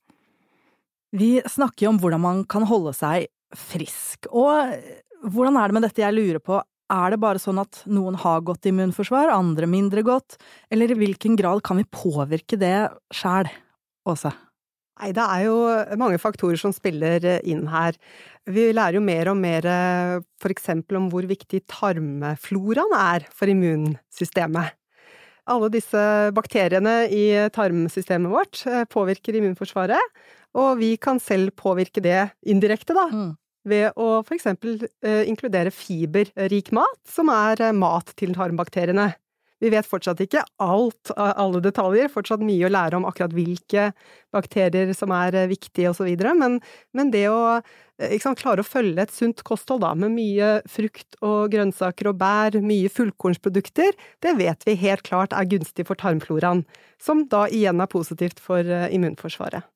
Vi 1.11 1.35
snakker 1.43 1.87
jo 1.87 1.93
om 1.95 1.99
hvordan 1.99 2.23
man 2.23 2.43
kan 2.47 2.63
holde 2.69 2.95
seg 2.95 3.27
frisk, 3.57 4.29
og 4.31 4.77
hvordan 5.25 5.57
er 5.59 5.67
det 5.67 5.75
med 5.75 5.87
dette 5.89 6.05
jeg 6.05 6.15
lurer 6.15 6.39
på, 6.39 6.61
er 6.89 7.13
det 7.13 7.21
bare 7.21 7.41
sånn 7.41 7.61
at 7.61 7.83
noen 7.89 8.17
har 8.19 8.43
godt 8.45 8.67
immunforsvar, 8.69 9.31
andre 9.33 9.69
mindre 9.69 10.03
godt, 10.05 10.39
eller 10.73 10.91
i 10.91 10.97
hvilken 10.97 11.37
grad 11.39 11.61
kan 11.65 11.79
vi 11.79 11.87
påvirke 11.89 12.59
det 12.59 12.89
sjæl, 13.13 13.49
Åse? 14.09 14.31
Nei, 14.99 15.13
det 15.15 15.23
er 15.23 15.45
jo 15.45 15.57
mange 16.01 16.19
faktorer 16.19 16.59
som 16.59 16.73
spiller 16.75 17.23
inn 17.47 17.69
her. 17.71 17.95
Vi 18.49 18.65
lærer 18.73 18.97
jo 18.97 19.03
mer 19.05 19.29
og 19.31 19.37
mer 19.39 19.67
for 20.41 20.51
eksempel 20.51 20.97
om 20.99 21.07
hvor 21.13 21.23
viktig 21.29 21.61
tarmfloraen 21.71 22.95
er 22.97 23.27
for 23.31 23.51
immunsystemet. 23.51 24.75
Alle 25.49 25.69
disse 25.71 26.01
bakteriene 26.35 27.05
i 27.15 27.23
tarmsystemet 27.55 28.33
vårt 28.33 28.65
påvirker 28.91 29.39
immunforsvaret, 29.39 30.19
og 30.59 30.81
vi 30.81 30.95
kan 31.01 31.21
selv 31.23 31.55
påvirke 31.57 32.03
det 32.03 32.25
indirekte, 32.51 32.97
da, 32.97 33.07
mm 33.07 33.31
ved 33.67 33.95
å 33.99 34.19
for 34.25 34.35
eksempel 34.37 34.85
eh, 35.05 35.25
inkludere 35.29 35.73
fiberrik 35.73 36.71
mat, 36.75 36.99
som 37.07 37.31
er 37.33 37.61
eh, 37.69 37.75
mat 37.75 38.13
til 38.19 38.35
tarmbakteriene. 38.37 39.11
Vi 39.59 39.67
vet 39.73 39.87
fortsatt 39.87 40.21
ikke 40.23 40.45
alt, 40.63 41.09
alle 41.19 41.59
detaljer, 41.59 42.07
fortsatt 42.13 42.39
mye 42.47 42.69
å 42.69 42.71
lære 42.71 42.95
om 42.95 43.03
akkurat 43.09 43.33
hvilke 43.35 43.89
bakterier 44.31 44.93
som 44.95 45.11
er 45.11 45.35
eh, 45.35 45.49
viktige 45.51 45.91
videre, 45.99 46.31
men, 46.37 46.59
men 46.95 47.11
det 47.11 47.25
å 47.27 47.59
sant, 48.23 48.39
klare 48.39 48.63
å 48.63 48.67
følge 48.67 49.03
et 49.03 49.11
sunt 49.11 49.43
kosthold 49.43 49.83
da, 49.83 49.91
med 49.99 50.15
mye 50.15 50.53
frukt 50.71 51.19
og 51.19 51.51
grønnsaker 51.51 52.13
og 52.13 52.21
bær, 52.21 52.55
mye 52.63 52.87
fullkornsprodukter, 52.93 53.97
det 54.23 54.37
vet 54.39 54.63
vi 54.63 54.77
helt 54.79 55.03
klart 55.03 55.35
er 55.35 55.49
gunstig 55.51 55.89
for 55.89 55.99
tarmfloraen, 55.99 56.63
som 56.95 57.25
da 57.27 57.49
igjen 57.51 57.83
er 57.83 57.91
positivt 57.91 58.39
for 58.39 58.63
immunforsvaret. 58.63 59.67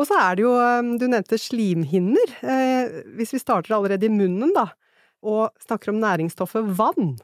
Og 0.00 0.08
så 0.08 0.16
er 0.16 0.38
det 0.38 0.46
jo, 0.46 0.52
du 0.96 1.04
nevnte 1.10 1.36
slimhinner. 1.36 2.30
Hvis 3.18 3.34
vi 3.36 3.40
starter 3.42 3.74
allerede 3.76 4.08
i 4.08 4.12
munnen, 4.12 4.54
da, 4.56 4.70
og 5.22 5.52
snakker 5.62 5.92
om 5.92 6.00
næringsstoffet 6.02 6.72
vann. 6.78 7.14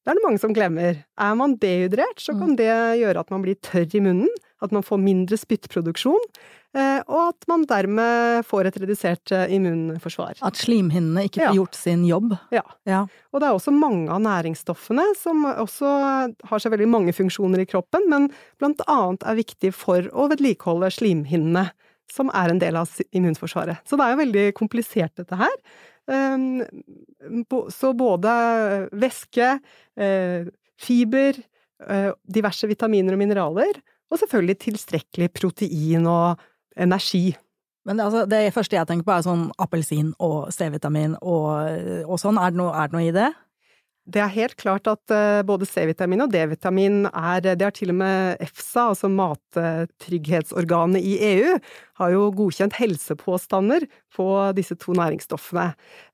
Det 0.00 0.12
er 0.12 0.16
det 0.16 0.24
mange 0.24 0.40
som 0.40 0.54
glemmer. 0.56 1.02
Er 1.20 1.34
man 1.36 1.58
dehydrert, 1.60 2.22
så 2.22 2.32
kan 2.32 2.54
mm. 2.54 2.56
det 2.56 2.70
gjøre 3.02 3.20
at 3.20 3.32
man 3.32 3.42
blir 3.44 3.58
tørr 3.60 3.98
i 3.98 4.00
munnen, 4.00 4.30
at 4.64 4.72
man 4.72 4.84
får 4.84 5.00
mindre 5.00 5.36
spyttproduksjon, 5.40 6.24
eh, 6.76 7.00
og 7.04 7.20
at 7.30 7.46
man 7.48 7.66
dermed 7.68 8.46
får 8.48 8.70
et 8.70 8.78
redusert 8.80 9.32
eh, 9.36 9.52
immunforsvar. 9.56 10.40
At 10.44 10.60
slimhinnene 10.60 11.26
ikke 11.28 11.42
får 11.42 11.52
ja. 11.52 11.56
gjort 11.60 11.76
sin 11.76 12.06
jobb. 12.08 12.32
Ja. 12.52 12.64
ja. 12.88 13.02
Og 13.32 13.40
det 13.40 13.50
er 13.50 13.58
også 13.60 13.76
mange 13.76 14.08
av 14.12 14.24
næringsstoffene 14.24 15.04
som 15.20 15.44
også 15.50 15.92
har 16.48 16.64
så 16.64 16.72
veldig 16.72 16.88
mange 16.88 17.16
funksjoner 17.16 17.64
i 17.64 17.68
kroppen, 17.68 18.08
men 18.12 18.30
blant 18.60 18.80
annet 18.88 19.28
er 19.28 19.40
viktig 19.40 19.74
for 19.76 20.08
å 20.16 20.30
vedlikeholde 20.32 20.92
slimhinnene, 20.96 21.68
som 22.10 22.30
er 22.34 22.52
en 22.52 22.60
del 22.60 22.78
av 22.80 22.90
immunforsvaret. 23.16 23.82
Så 23.86 23.98
det 23.98 24.06
er 24.06 24.14
jo 24.14 24.22
veldig 24.24 24.46
komplisert, 24.58 25.14
dette 25.20 25.38
her. 25.38 25.56
Ehm, 26.10 26.62
så 27.70 27.92
både 27.96 28.32
væske, 28.92 29.58
eh, 29.96 30.48
fiber, 30.80 31.38
eh, 31.86 32.10
diverse 32.26 32.66
vitaminer 32.66 33.14
og 33.14 33.18
mineraler, 33.18 33.80
og 34.10 34.18
selvfølgelig 34.18 34.58
tilstrekkelig 34.58 35.32
protein 35.32 36.06
og 36.06 36.40
energi. 36.76 37.36
Men 37.86 38.00
altså, 38.00 38.28
det 38.28 38.52
første 38.52 38.76
jeg 38.76 38.86
tenker 38.86 39.04
på 39.04 39.12
er 39.16 39.22
sånn 39.24 39.50
appelsin 39.58 40.12
og 40.20 40.50
C-vitamin 40.52 41.16
og, 41.22 42.04
og 42.06 42.18
sånn. 42.20 42.36
Er 42.36 42.50
det, 42.50 42.58
noe, 42.60 42.74
er 42.74 42.90
det 42.90 42.92
noe 42.92 43.06
i 43.06 43.14
det? 43.14 43.30
Det 44.10 44.20
er 44.22 44.32
helt 44.32 44.56
klart 44.58 44.88
at 44.90 45.12
eh, 45.14 45.42
både 45.46 45.66
C-vitamin 45.68 46.24
og 46.24 46.32
D-vitamin 46.32 47.04
er 47.06 47.42
Det 47.44 47.62
har 47.62 47.74
til 47.76 47.92
og 47.92 47.98
med 48.00 48.40
EFSA, 48.42 48.88
altså 48.90 49.10
mattrygghetsorganet 49.12 51.04
i 51.04 51.14
EU, 51.28 51.58
har 52.00 52.14
jo 52.14 52.24
godkjent 52.34 52.78
helsepåstander 52.80 53.86
på 54.16 54.26
disse 54.56 54.74
to 54.80 54.96
næringsstoffene. 54.98 55.68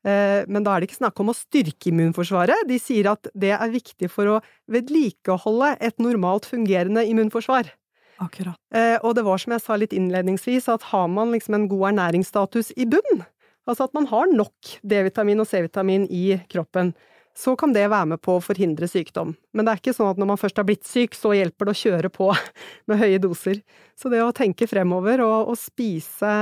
Eh, 0.05 0.45
men 0.51 0.67
da 0.67 0.75
er 0.75 0.83
det 0.83 0.91
ikke 0.91 1.01
snakk 1.01 1.25
om 1.25 1.33
å 1.33 1.39
styrke 1.39 1.93
immunforsvaret, 1.93 2.67
de 2.69 2.79
sier 2.83 3.09
at 3.15 3.31
det 3.33 3.55
er 3.57 3.73
viktig 3.73 4.13
for 4.13 4.37
å 4.37 4.43
vedlikeholde 4.73 5.77
et 5.81 5.97
normalt 6.03 6.49
fungerende 6.51 7.07
immunforsvar. 7.09 7.73
Akkurat. 8.21 8.57
Eh, 8.75 8.97
og 9.05 9.17
det 9.17 9.25
var 9.25 9.41
som 9.41 9.57
jeg 9.57 9.65
sa 9.65 9.77
litt 9.81 9.97
innledningsvis, 9.97 10.69
at 10.73 10.91
har 10.93 11.09
man 11.13 11.33
liksom 11.37 11.57
en 11.57 11.69
god 11.73 11.91
ernæringsstatus 11.95 12.75
i 12.77 12.89
bunn, 12.89 13.25
altså 13.69 13.89
at 13.89 13.97
man 13.97 14.09
har 14.13 14.29
nok 14.33 14.79
D-vitamin 14.85 15.41
og 15.41 15.49
C-vitamin 15.49 16.09
i 16.13 16.41
kroppen, 16.53 16.95
så 17.37 17.57
kan 17.59 17.75
det 17.77 17.89
være 17.93 18.13
med 18.15 18.23
på 18.25 18.39
å 18.39 18.45
forhindre 18.45 18.89
sykdom. 18.89 19.35
Men 19.53 19.67
det 19.67 19.75
er 19.75 19.83
ikke 19.83 19.97
sånn 19.97 20.15
at 20.15 20.21
når 20.21 20.31
man 20.33 20.41
først 20.41 20.57
har 20.61 20.67
blitt 20.69 20.87
syk, 20.89 21.17
så 21.17 21.35
hjelper 21.37 21.69
det 21.69 21.75
å 21.75 21.83
kjøre 21.83 22.13
på 22.15 22.31
med 22.89 23.03
høye 23.03 23.21
doser. 23.23 23.61
Så 23.99 24.13
det 24.13 24.25
å 24.25 24.33
tenke 24.37 24.69
fremover 24.71 25.21
og, 25.25 25.53
og 25.53 25.61
spise 25.61 26.33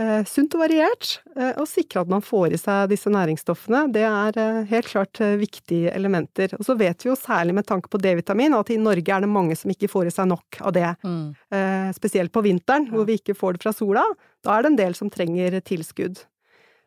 eh, 0.00 0.24
sunt 0.28 0.56
og 0.56 0.64
variert, 0.64 1.18
eh, 1.36 1.52
og 1.60 1.68
sikre 1.68 2.04
at 2.04 2.10
man 2.12 2.24
får 2.24 2.56
i 2.56 2.60
seg 2.60 2.88
disse 2.92 3.12
næringsstoffene, 3.12 3.84
det 3.94 4.04
er 4.08 4.40
eh, 4.40 4.60
helt 4.72 4.90
klart 4.90 5.20
eh, 5.24 5.36
viktige 5.40 5.92
elementer. 5.94 6.56
Og 6.58 6.64
så 6.66 6.76
vet 6.78 7.04
vi 7.04 7.12
jo 7.12 7.18
særlig 7.20 7.56
med 7.60 7.68
tanke 7.68 7.92
på 7.92 8.00
D-vitamin 8.00 8.56
at 8.56 8.72
i 8.72 8.80
Norge 8.80 9.16
er 9.16 9.24
det 9.24 9.32
mange 9.32 9.58
som 9.60 9.72
ikke 9.72 9.92
får 9.92 10.10
i 10.10 10.14
seg 10.16 10.30
nok 10.32 10.62
av 10.64 10.76
det. 10.76 10.92
Mm. 11.04 11.26
Eh, 11.52 11.88
spesielt 11.96 12.34
på 12.34 12.44
vinteren, 12.46 12.88
hvor 12.92 13.08
vi 13.08 13.20
ikke 13.20 13.36
får 13.38 13.58
det 13.58 13.66
fra 13.66 13.76
sola. 13.76 14.08
Da 14.44 14.56
er 14.56 14.64
det 14.64 14.72
en 14.72 14.84
del 14.86 14.96
som 14.96 15.12
trenger 15.12 15.60
tilskudd. 15.64 16.24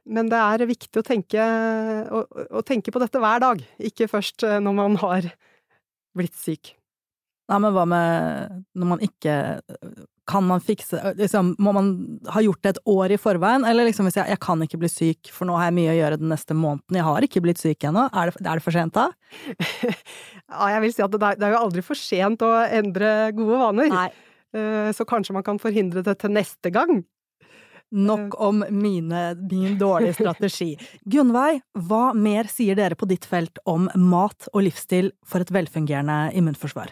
Men 0.08 0.32
det 0.32 0.40
er 0.40 0.70
viktig 0.70 1.02
å 1.02 1.06
tenke, 1.06 1.44
å, 2.12 2.24
å 2.60 2.64
tenke, 2.66 2.94
på 2.94 3.02
dette 3.04 3.22
hver 3.22 3.44
dag, 3.44 3.62
ikke 3.90 4.10
først 4.12 4.46
eh, 4.48 4.60
når 4.64 4.76
man 4.78 4.98
har 5.04 5.30
blitt 6.18 6.38
syk. 6.38 6.74
Nei, 7.48 7.60
men 7.64 7.72
hva 7.72 7.86
med 7.88 8.64
når 8.76 8.88
man 8.90 9.04
ikke 9.06 9.34
Kan 10.28 10.44
man 10.50 10.60
fikse 10.60 11.00
liksom, 11.16 11.54
Må 11.64 11.72
man 11.72 11.94
ha 12.34 12.42
gjort 12.44 12.60
det 12.66 12.74
et 12.74 12.82
år 12.92 13.14
i 13.16 13.20
forveien? 13.22 13.64
Eller 13.64 13.88
liksom 13.88 14.10
hvis 14.10 14.18
jeg, 14.20 14.28
jeg 14.34 14.42
kan 14.44 14.66
ikke 14.66 14.80
bli 14.82 14.90
syk, 14.92 15.32
for 15.32 15.48
nå 15.48 15.56
har 15.56 15.70
jeg 15.70 15.78
mye 15.78 15.94
å 15.94 15.96
gjøre 15.96 16.20
den 16.20 16.34
neste 16.34 16.58
måneden, 16.58 17.00
jeg 17.00 17.08
har 17.08 17.28
ikke 17.28 17.44
blitt 17.46 17.64
syk 17.64 17.88
ennå, 17.88 18.10
er, 18.12 18.34
er, 18.36 18.50
det 18.50 18.66
for 18.66 18.76
sent 18.76 18.98
da? 18.98 19.08
ja, 19.88 20.72
jeg 20.74 20.84
vil 20.84 20.96
si 20.98 21.06
at 21.06 21.16
det 21.16 21.22
er, 21.24 21.40
det 21.40 21.48
er 21.48 21.56
jo 21.56 21.64
aldri 21.70 21.86
for 21.88 22.00
sent 22.00 22.44
å 22.44 22.52
endre 22.82 23.14
gode 23.38 23.62
vaner. 23.64 23.94
Nei. 23.96 24.10
Eh, 24.56 24.90
så 24.96 25.08
kanskje 25.08 25.36
man 25.36 25.48
kan 25.48 25.60
forhindre 25.64 26.04
det 26.04 26.18
til 26.22 26.36
neste 26.36 26.72
gang. 26.76 27.00
Nok 27.96 28.36
om 28.44 28.66
mine, 28.70 29.22
min 29.48 29.78
dårlige 29.80 30.18
strategi. 30.18 30.74
Gunnveig, 31.08 31.62
hva 31.88 32.12
mer 32.18 32.50
sier 32.52 32.76
dere 32.76 32.98
på 33.00 33.08
ditt 33.08 33.26
felt 33.26 33.62
om 33.64 33.88
mat 33.96 34.50
og 34.52 34.66
livsstil 34.66 35.14
for 35.24 35.44
et 35.44 35.54
velfungerende 35.56 36.34
immunforsvar? 36.36 36.92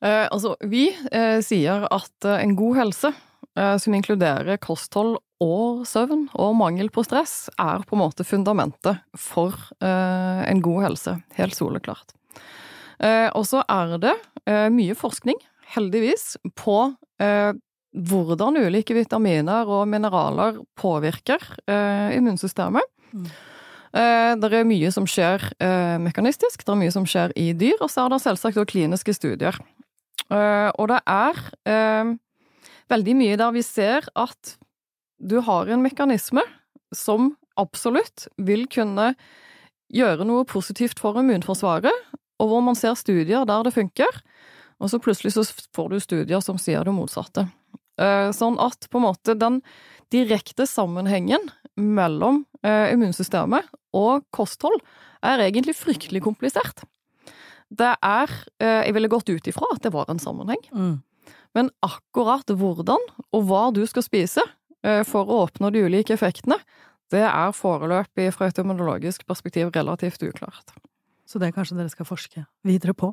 Eh, 0.00 0.26
altså, 0.32 0.54
vi 0.64 0.86
eh, 1.12 1.42
sier 1.44 1.84
at 1.92 2.24
eh, 2.24 2.40
en 2.40 2.56
god 2.56 2.78
helse, 2.80 3.12
eh, 3.52 3.76
som 3.76 3.96
inkluderer 3.96 4.56
kosthold 4.64 5.18
og 5.44 5.84
søvn 5.88 6.30
og 6.40 6.56
mangel 6.56 6.88
på 6.92 7.04
stress, 7.04 7.50
er 7.60 7.84
på 7.84 7.98
en 7.98 8.04
måte 8.06 8.24
fundamentet 8.24 9.04
for 9.12 9.52
eh, 9.84 10.40
en 10.48 10.64
god 10.64 10.86
helse. 10.88 11.18
Helt 11.36 11.56
soleklart. 11.56 12.16
Eh, 12.96 13.28
og 13.36 13.44
så 13.48 13.60
er 13.68 13.98
det 14.00 14.16
mye 14.72 14.96
forskning, 14.98 15.36
heldigvis, 15.76 16.32
på 16.58 16.78
hvordan 17.90 18.58
ulike 18.60 18.94
vitaminer 18.94 19.68
og 19.68 19.88
mineraler 19.90 20.60
påvirker 20.78 21.42
eh, 21.66 22.16
immunsystemet. 22.16 22.86
Mm. 23.10 23.26
Eh, 23.90 24.32
det 24.38 24.50
er 24.54 24.68
mye 24.68 24.92
som 24.94 25.08
skjer 25.10 25.42
eh, 25.58 25.96
mekanistisk, 26.02 26.62
det 26.62 26.70
er 26.70 26.80
mye 26.84 26.94
som 26.94 27.08
skjer 27.08 27.34
i 27.38 27.50
dyr, 27.58 27.80
og 27.80 27.90
så 27.90 28.04
er 28.04 28.14
det 28.14 28.22
selvsagt 28.22 28.60
også 28.60 28.70
kliniske 28.70 29.14
studier. 29.16 29.58
Eh, 30.30 30.70
og 30.78 30.90
det 30.92 31.00
er 31.10 31.42
eh, 31.66 32.14
veldig 32.92 33.18
mye 33.18 33.38
der 33.40 33.54
vi 33.58 33.66
ser 33.66 34.06
at 34.14 34.56
du 35.20 35.40
har 35.44 35.68
en 35.68 35.82
mekanisme 35.82 36.44
som 36.94 37.34
absolutt 37.60 38.28
vil 38.38 38.64
kunne 38.70 39.12
gjøre 39.90 40.24
noe 40.24 40.46
positivt 40.48 41.02
for 41.02 41.18
immunforsvaret, 41.18 42.06
og 42.40 42.48
hvor 42.48 42.62
man 42.64 42.78
ser 42.78 42.94
studier 42.96 43.42
der 43.44 43.66
det 43.66 43.74
funker, 43.74 44.22
og 44.80 44.88
så 44.88 45.00
plutselig 45.02 45.34
så 45.34 45.44
får 45.74 45.90
du 45.90 45.98
studier 46.00 46.40
som 46.44 46.56
sier 46.62 46.86
det 46.86 46.94
motsatte. 46.94 47.50
Eh, 48.00 48.30
sånn 48.32 48.56
at 48.62 48.88
på 48.88 49.00
en 49.00 49.06
måte 49.10 49.36
den 49.36 49.60
direkte 50.12 50.66
sammenhengen 50.68 51.50
mellom 51.76 52.44
eh, 52.64 52.90
immunsystemet 52.94 53.68
og 53.96 54.24
kosthold 54.34 54.80
er 55.26 55.42
egentlig 55.44 55.76
fryktelig 55.76 56.24
komplisert. 56.24 56.84
Det 57.70 57.92
er 57.92 58.32
eh, 58.58 58.88
Jeg 58.88 58.96
ville 58.96 59.12
gått 59.12 59.28
ut 59.28 59.46
ifra 59.52 59.68
at 59.74 59.84
det 59.84 59.92
var 59.94 60.08
en 60.10 60.22
sammenheng. 60.22 60.62
Mm. 60.72 60.96
Men 61.54 61.70
akkurat 61.84 62.48
hvordan 62.48 63.04
og 63.34 63.46
hva 63.46 63.68
du 63.74 63.84
skal 63.90 64.06
spise 64.06 64.42
for 65.04 65.28
å 65.28 65.42
oppnå 65.44 65.68
de 65.74 65.82
ulike 65.84 66.14
effektene, 66.14 66.56
det 67.12 67.20
er 67.26 67.50
foreløpig 67.52 68.30
fra 68.32 68.46
et 68.48 68.60
immunologisk 68.62 69.26
perspektiv 69.28 69.74
relativt 69.74 70.22
uklart. 70.24 70.72
Så 71.28 71.42
det 71.42 71.50
er 71.50 71.56
kanskje 71.58 71.76
dere 71.76 71.92
skal 71.92 72.08
forske 72.08 72.46
videre 72.64 72.94
på? 72.96 73.10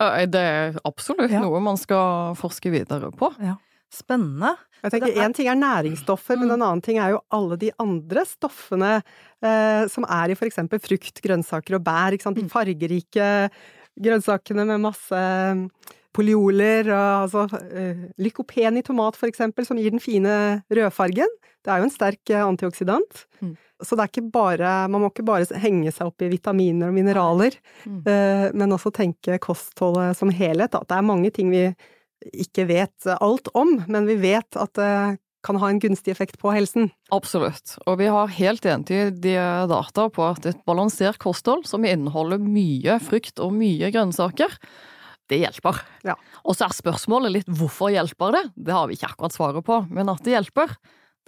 Det 0.00 0.40
er 0.40 0.78
absolutt 0.88 1.34
ja. 1.34 1.42
noe 1.44 1.60
man 1.60 1.76
skal 1.76 2.38
forske 2.40 2.72
videre 2.72 3.10
på. 3.12 3.28
Ja. 3.42 3.58
Spennende. 3.90 4.54
Jeg 4.84 4.94
tenker 4.94 5.18
Én 5.20 5.34
ting 5.36 5.48
er 5.50 5.58
næringsstoffer, 5.58 6.38
men 6.40 6.54
en 6.54 6.62
annen 6.62 6.82
ting 6.84 7.00
er 7.02 7.16
jo 7.16 7.24
alle 7.34 7.58
de 7.60 7.72
andre 7.82 8.22
stoffene 8.28 8.92
eh, 9.00 9.84
som 9.90 10.06
er 10.06 10.32
i 10.32 10.38
for 10.38 10.48
eksempel 10.48 10.80
frukt, 10.82 11.20
grønnsaker 11.24 11.76
og 11.76 11.84
bær. 11.84 12.14
De 12.16 12.44
mm. 12.46 12.52
fargerike 12.52 13.30
grønnsakene 14.00 14.66
med 14.68 14.84
masse 14.86 15.24
polioler, 16.16 16.88
og 16.90 17.26
altså 17.26 17.60
eh, 17.70 18.06
lykopen 18.22 18.80
i 18.80 18.84
tomat 18.86 19.18
for 19.18 19.30
eksempel, 19.30 19.66
som 19.66 19.78
gir 19.78 19.92
den 19.94 20.02
fine 20.02 20.62
rødfargen. 20.70 21.38
Det 21.60 21.70
er 21.72 21.82
jo 21.82 21.88
en 21.88 21.94
sterk 21.94 22.32
eh, 22.32 22.46
antioksidant. 22.46 23.24
Mm. 23.42 23.54
Så 23.80 23.96
det 23.96 24.04
er 24.04 24.10
ikke 24.12 24.32
bare, 24.32 24.72
man 24.92 25.02
må 25.02 25.08
ikke 25.10 25.24
bare 25.28 25.60
henge 25.60 25.92
seg 25.94 26.10
opp 26.10 26.24
i 26.24 26.30
vitaminer 26.32 26.90
og 26.90 26.96
mineraler, 26.96 27.56
mm. 27.84 28.02
eh, 28.10 28.46
men 28.56 28.76
også 28.76 28.92
tenke 28.96 29.38
kostholdet 29.42 30.18
som 30.18 30.32
helhet. 30.34 30.74
At 30.76 30.90
det 30.90 30.98
er 30.98 31.10
mange 31.10 31.32
ting 31.34 31.52
vi 31.52 31.68
ikke 32.32 32.66
vet 32.68 33.10
alt 33.16 33.50
om, 33.56 33.78
men 33.88 34.08
vi 34.08 34.18
vet 34.20 34.58
at 34.60 34.76
det 34.78 34.92
kan 35.46 35.56
ha 35.56 35.70
en 35.72 35.80
gunstig 35.80 36.12
effekt 36.12 36.36
på 36.40 36.52
helsen. 36.52 36.90
Absolutt, 37.14 37.78
og 37.88 37.96
vi 38.02 38.10
har 38.12 38.34
helt 38.36 38.66
entydige 38.68 39.46
data 39.70 40.08
på 40.12 40.26
at 40.26 40.48
et 40.50 40.60
balansert 40.68 41.20
kosthold 41.22 41.64
som 41.68 41.86
inneholder 41.88 42.42
mye 42.44 42.98
frukt 43.00 43.40
og 43.40 43.54
mye 43.56 43.88
grønnsaker, 43.94 44.52
det 45.30 45.38
hjelper. 45.44 45.78
Ja. 46.04 46.16
Og 46.44 46.58
så 46.58 46.66
er 46.66 46.76
spørsmålet 46.76 47.32
litt 47.38 47.50
hvorfor 47.50 47.92
hjelper 47.94 48.34
det? 48.36 48.44
Det 48.58 48.74
har 48.74 48.90
vi 48.90 48.98
ikke 48.98 49.12
akkurat 49.12 49.36
svaret 49.36 49.64
på, 49.66 49.78
men 49.88 50.10
at 50.12 50.24
det 50.26 50.34
hjelper, 50.34 50.74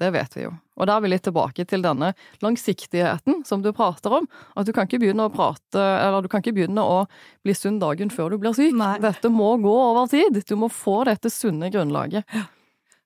Det 0.01 0.09
vet 0.15 0.37
vi 0.37 0.47
jo. 0.47 0.53
Og 0.81 0.87
da 0.89 0.97
er 0.97 1.03
vi 1.05 1.11
litt 1.13 1.23
tilbake 1.27 1.67
til 1.69 1.83
denne 1.85 2.13
langsiktigheten 2.43 3.43
som 3.47 3.63
du 3.63 3.71
prater 3.77 4.15
om. 4.23 4.27
At 4.57 4.67
du 4.67 4.73
kan 4.73 4.89
ikke 4.89 5.03
begynne 5.03 5.29
å 5.29 5.33
prate, 5.35 5.79
eller 5.79 6.25
du 6.25 6.31
kan 6.33 6.43
ikke 6.43 6.55
begynne 6.57 6.83
å 6.83 7.05
bli 7.45 7.55
sunn 7.55 7.79
dagen 7.83 8.11
før 8.11 8.33
du 8.33 8.39
blir 8.43 8.57
syk. 8.57 8.73
Nei. 8.79 8.97
Dette 9.03 9.31
må 9.31 9.53
gå 9.63 9.75
over 9.91 10.09
tid. 10.11 10.41
Du 10.49 10.57
må 10.59 10.71
få 10.73 11.03
dette 11.07 11.31
sunne 11.31 11.71
grunnlaget. 11.73 12.25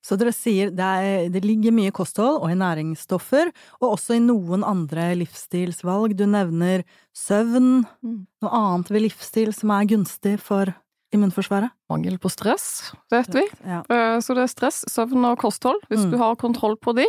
Så 0.06 0.14
dere 0.14 0.30
sier 0.30 0.70
det, 0.70 0.86
er, 0.86 1.28
det 1.34 1.42
ligger 1.42 1.74
mye 1.74 1.90
kosthold 1.90 2.38
og 2.38 2.50
i 2.52 2.58
næringsstoffer, 2.60 3.48
og 3.82 3.96
også 3.96 4.14
i 4.14 4.22
noen 4.22 4.62
andre 4.62 5.08
livsstilsvalg. 5.18 6.14
Du 6.14 6.22
nevner 6.30 6.84
søvn, 7.10 7.82
Mm. 8.06 8.20
noe 8.44 8.52
annet 8.54 8.90
ved 8.94 9.02
livsstil 9.08 9.50
som 9.52 9.72
er 9.74 9.88
gunstig 9.90 10.36
for 10.38 10.70
immunforsvaret? 11.16 11.72
Mangel 11.90 12.18
på 12.22 12.30
stress, 12.30 12.92
vet 13.12 13.28
vi. 13.34 13.42
Ja. 13.64 13.82
Eh, 13.90 14.18
Så 14.20 14.34
det 14.36 14.44
er 14.46 14.52
stress, 14.52 14.84
søvn 14.92 15.24
og 15.32 15.38
kosthold. 15.42 15.80
Hvis 15.90 16.04
Mm. 16.06 16.10
du 16.12 16.18
har 16.18 16.36
kontroll 16.36 16.76
på 16.76 16.94
de. 16.96 17.06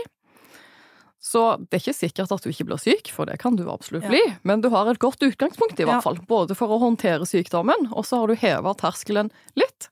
Så 1.20 1.58
det 1.60 1.74
er 1.76 1.82
ikke 1.82 1.98
sikkert 1.98 2.32
at 2.32 2.44
du 2.46 2.50
ikke 2.52 2.66
blir 2.70 2.80
syk, 2.80 3.10
for 3.12 3.26
det 3.28 3.40
kan 3.42 3.56
du 3.58 3.66
absolutt 3.70 4.04
Ja. 4.04 4.10
bli. 4.10 4.22
Men 4.44 4.62
du 4.62 4.70
har 4.70 4.88
et 4.88 5.00
godt 5.00 5.20
utgangspunkt, 5.20 5.80
i 5.80 5.84
hvert 5.84 6.04
fall. 6.04 6.16
Både 6.28 6.56
for 6.56 6.68
å 6.70 6.80
håndtere 6.80 7.26
sykdommen, 7.26 7.90
og 7.92 8.06
så 8.06 8.20
har 8.22 8.28
du 8.28 8.36
heva 8.36 8.74
terskelen 8.74 9.32
litt 9.56 9.90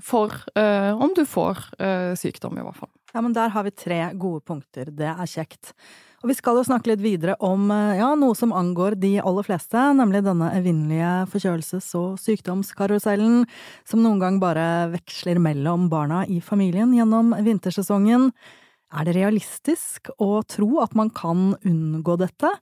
for 0.00 0.32
eh, 0.56 0.90
om 0.96 1.12
du 1.14 1.24
får 1.24 1.58
eh, 1.78 2.14
sykdom, 2.16 2.58
i 2.58 2.62
hvert 2.62 2.76
fall. 2.76 2.88
Ja, 3.14 3.20
men 3.20 3.32
der 3.34 3.50
har 3.50 3.62
vi 3.64 3.70
tre 3.70 4.12
gode 4.14 4.40
punkter. 4.40 4.86
Det 4.86 5.06
er 5.06 5.26
kjekt. 5.28 5.72
Og 6.22 6.30
vi 6.30 6.36
skal 6.38 6.54
jo 6.54 6.62
snakke 6.62 6.92
litt 6.92 7.00
videre 7.02 7.34
om 7.42 7.66
eh, 7.74 7.96
ja, 7.98 8.12
noe 8.14 8.36
som 8.38 8.54
angår 8.54 8.94
de 9.02 9.16
aller 9.18 9.46
fleste, 9.46 9.80
nemlig 9.98 10.20
denne 10.22 10.52
evinnelige 10.54 11.10
forkjølelses- 11.32 11.90
og 11.98 12.20
sykdomskarusellen 12.22 13.40
som 13.88 14.04
noen 14.04 14.22
gang 14.22 14.38
bare 14.42 14.92
veksler 14.92 15.42
mellom 15.42 15.88
barna 15.90 16.22
i 16.30 16.38
familien 16.38 16.94
gjennom 16.94 17.34
vintersesongen. 17.42 18.30
Er 18.92 19.08
det 19.08 19.16
realistisk 19.16 20.12
å 20.22 20.44
tro 20.46 20.78
at 20.84 20.94
man 20.94 21.10
kan 21.10 21.56
unngå 21.58 22.14
dette, 22.20 22.52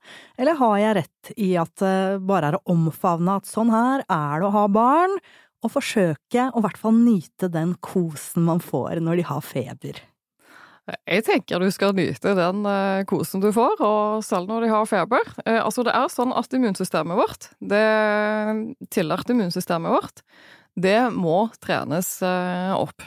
eller 0.41 0.57
har 0.57 0.77
jeg 0.81 0.97
rett 1.03 1.33
i 1.37 1.51
at 1.61 1.75
det 1.83 2.21
bare 2.25 2.53
er 2.53 2.61
å 2.61 2.65
omfavne 2.73 3.37
at 3.43 3.51
sånn 3.51 3.73
her 3.75 4.07
er 4.07 4.41
det 4.41 4.49
å 4.49 4.55
ha 4.57 4.69
barn, 4.73 5.19
og 5.61 5.75
forsøke 5.75 6.49
å 6.49 6.63
i 6.63 6.65
hvert 6.65 6.81
fall 6.81 6.97
nyte 6.97 7.51
den 7.53 7.77
kosen 7.85 8.47
man 8.47 8.65
får 8.65 9.03
når 9.05 9.21
de 9.21 9.29
har 9.35 9.45
feber? 9.45 10.01
Jeg 10.89 11.25
tenker 11.27 11.61
du 11.63 11.69
skal 11.71 11.95
nyte 11.95 12.33
den 12.39 12.65
eh, 12.67 13.03
kosen 13.09 13.43
du 13.43 13.51
får, 13.55 13.83
og 13.85 14.25
selv 14.27 14.51
når 14.51 14.65
de 14.65 14.73
har 14.73 14.89
feber. 14.89 15.29
Eh, 15.45 15.61
altså 15.61 15.85
det 15.87 15.95
er 15.95 16.11
sånn 16.13 16.35
at 16.37 16.57
immunsystemet 16.57 17.19
vårt, 17.21 17.51
det 17.61 17.85
tillærte 18.95 19.37
immunsystemet 19.37 19.95
vårt, 19.95 20.25
det 20.81 20.99
må 21.15 21.45
trenes 21.63 22.17
eh, 22.27 22.73
opp. 22.75 23.05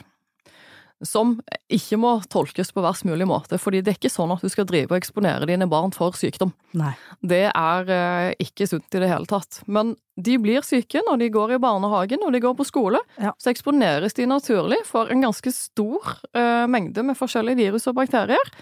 Som 1.03 1.37
ikke 1.71 1.97
må 1.99 2.13
tolkes 2.31 2.71
på 2.73 2.83
verst 2.83 3.05
mulig 3.07 3.27
måte, 3.29 3.59
fordi 3.61 3.81
det 3.83 3.93
er 3.93 3.99
ikke 3.99 4.13
sånn 4.13 4.31
at 4.35 4.43
du 4.43 4.49
skal 4.51 4.67
drive 4.69 4.91
og 4.91 4.99
eksponere 4.99 5.47
dine 5.49 5.67
barn 5.71 5.91
for 5.95 6.15
sykdom. 6.17 6.53
Nei. 6.79 6.93
Det 7.19 7.45
er 7.49 7.91
eh, 7.91 8.29
ikke 8.43 8.67
sunt 8.69 8.95
i 8.95 9.03
det 9.03 9.11
hele 9.11 9.29
tatt. 9.29 9.61
Men 9.67 9.95
de 10.15 10.37
blir 10.41 10.65
syke 10.65 11.01
når 11.07 11.19
de 11.23 11.31
går 11.33 11.55
i 11.55 11.61
barnehagen, 11.63 12.21
når 12.23 12.37
de 12.37 12.43
går 12.45 12.55
på 12.59 12.67
skole. 12.69 13.01
Ja. 13.21 13.33
Så 13.41 13.51
eksponeres 13.51 14.15
de 14.17 14.29
naturlig 14.29 14.79
for 14.87 15.11
en 15.11 15.25
ganske 15.25 15.53
stor 15.55 16.15
eh, 16.31 16.65
mengde 16.71 17.05
med 17.05 17.19
forskjellige 17.19 17.61
virus 17.65 17.89
og 17.91 17.97
bakterier. 17.99 18.53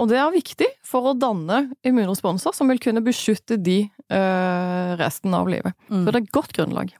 Og 0.00 0.08
det 0.08 0.18
er 0.18 0.32
viktig 0.32 0.68
for 0.86 1.10
å 1.10 1.18
danne 1.18 1.66
immunresponser 1.86 2.54
som 2.56 2.70
vil 2.72 2.80
kunne 2.82 3.04
beskytte 3.04 3.58
de 3.60 3.82
eh, 3.84 4.92
resten 5.00 5.34
av 5.36 5.50
livet. 5.52 5.76
Mm. 5.90 6.02
Så 6.02 6.06
det 6.08 6.16
er 6.16 6.22
et 6.22 6.34
godt 6.34 6.56
grunnlag. 6.56 6.94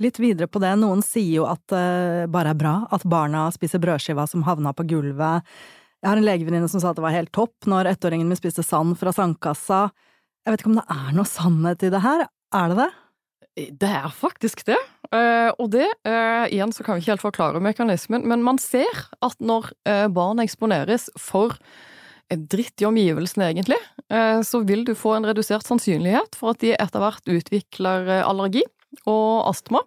Litt 0.00 0.16
videre 0.16 0.48
på 0.48 0.62
det, 0.62 0.72
noen 0.80 1.02
sier 1.04 1.42
jo 1.42 1.48
at 1.50 1.60
det 1.68 2.30
bare 2.32 2.54
er 2.54 2.58
bra 2.58 2.74
at 2.88 3.04
barna 3.04 3.44
spiser 3.52 3.82
brødskiva 3.82 4.24
som 4.30 4.46
havna 4.46 4.72
på 4.72 4.86
gulvet. 4.88 5.44
Jeg 6.00 6.08
har 6.08 6.16
en 6.16 6.24
legevenninne 6.24 6.70
som 6.72 6.80
sa 6.80 6.92
at 6.92 6.96
det 6.96 7.04
var 7.04 7.12
helt 7.12 7.32
topp 7.36 7.68
når 7.68 7.90
ettåringen 7.90 8.30
min 8.30 8.38
spiste 8.38 8.64
sand 8.64 8.96
fra 8.96 9.12
sandkassa. 9.12 9.90
Jeg 10.40 10.54
vet 10.54 10.64
ikke 10.64 10.72
om 10.72 10.78
det 10.78 10.86
er 10.96 11.12
noe 11.18 11.28
sannhet 11.28 11.84
i 11.84 11.92
det 11.92 12.00
her, 12.00 12.24
er 12.56 12.72
det 12.72 12.78
det? 12.80 12.88
Det 13.82 13.92
er 13.98 14.08
faktisk 14.14 14.64
det. 14.70 14.78
Eh, 15.12 15.50
og 15.60 15.68
det, 15.74 15.88
eh, 16.08 16.46
igjen 16.48 16.72
så 16.72 16.86
kan 16.86 16.96
vi 16.96 17.02
ikke 17.02 17.18
helt 17.18 17.26
forklare 17.26 17.60
mekanismen, 17.60 18.24
men 18.24 18.44
man 18.46 18.60
ser 18.62 19.04
at 19.20 19.36
når 19.42 19.68
eh, 19.84 20.06
barn 20.08 20.40
eksponeres 20.40 21.10
for 21.20 21.58
eh, 22.30 22.38
dritt 22.38 22.80
i 22.80 22.88
omgivelsene, 22.88 23.50
egentlig, 23.50 23.80
eh, 24.08 24.40
så 24.46 24.62
vil 24.64 24.86
du 24.88 24.94
få 24.96 25.18
en 25.18 25.28
redusert 25.28 25.66
sannsynlighet 25.68 26.38
for 26.40 26.54
at 26.54 26.64
de 26.64 26.72
etter 26.78 27.04
hvert 27.04 27.34
utvikler 27.36 28.08
eh, 28.08 28.24
allergi 28.24 28.64
og 29.06 29.48
astma. 29.50 29.84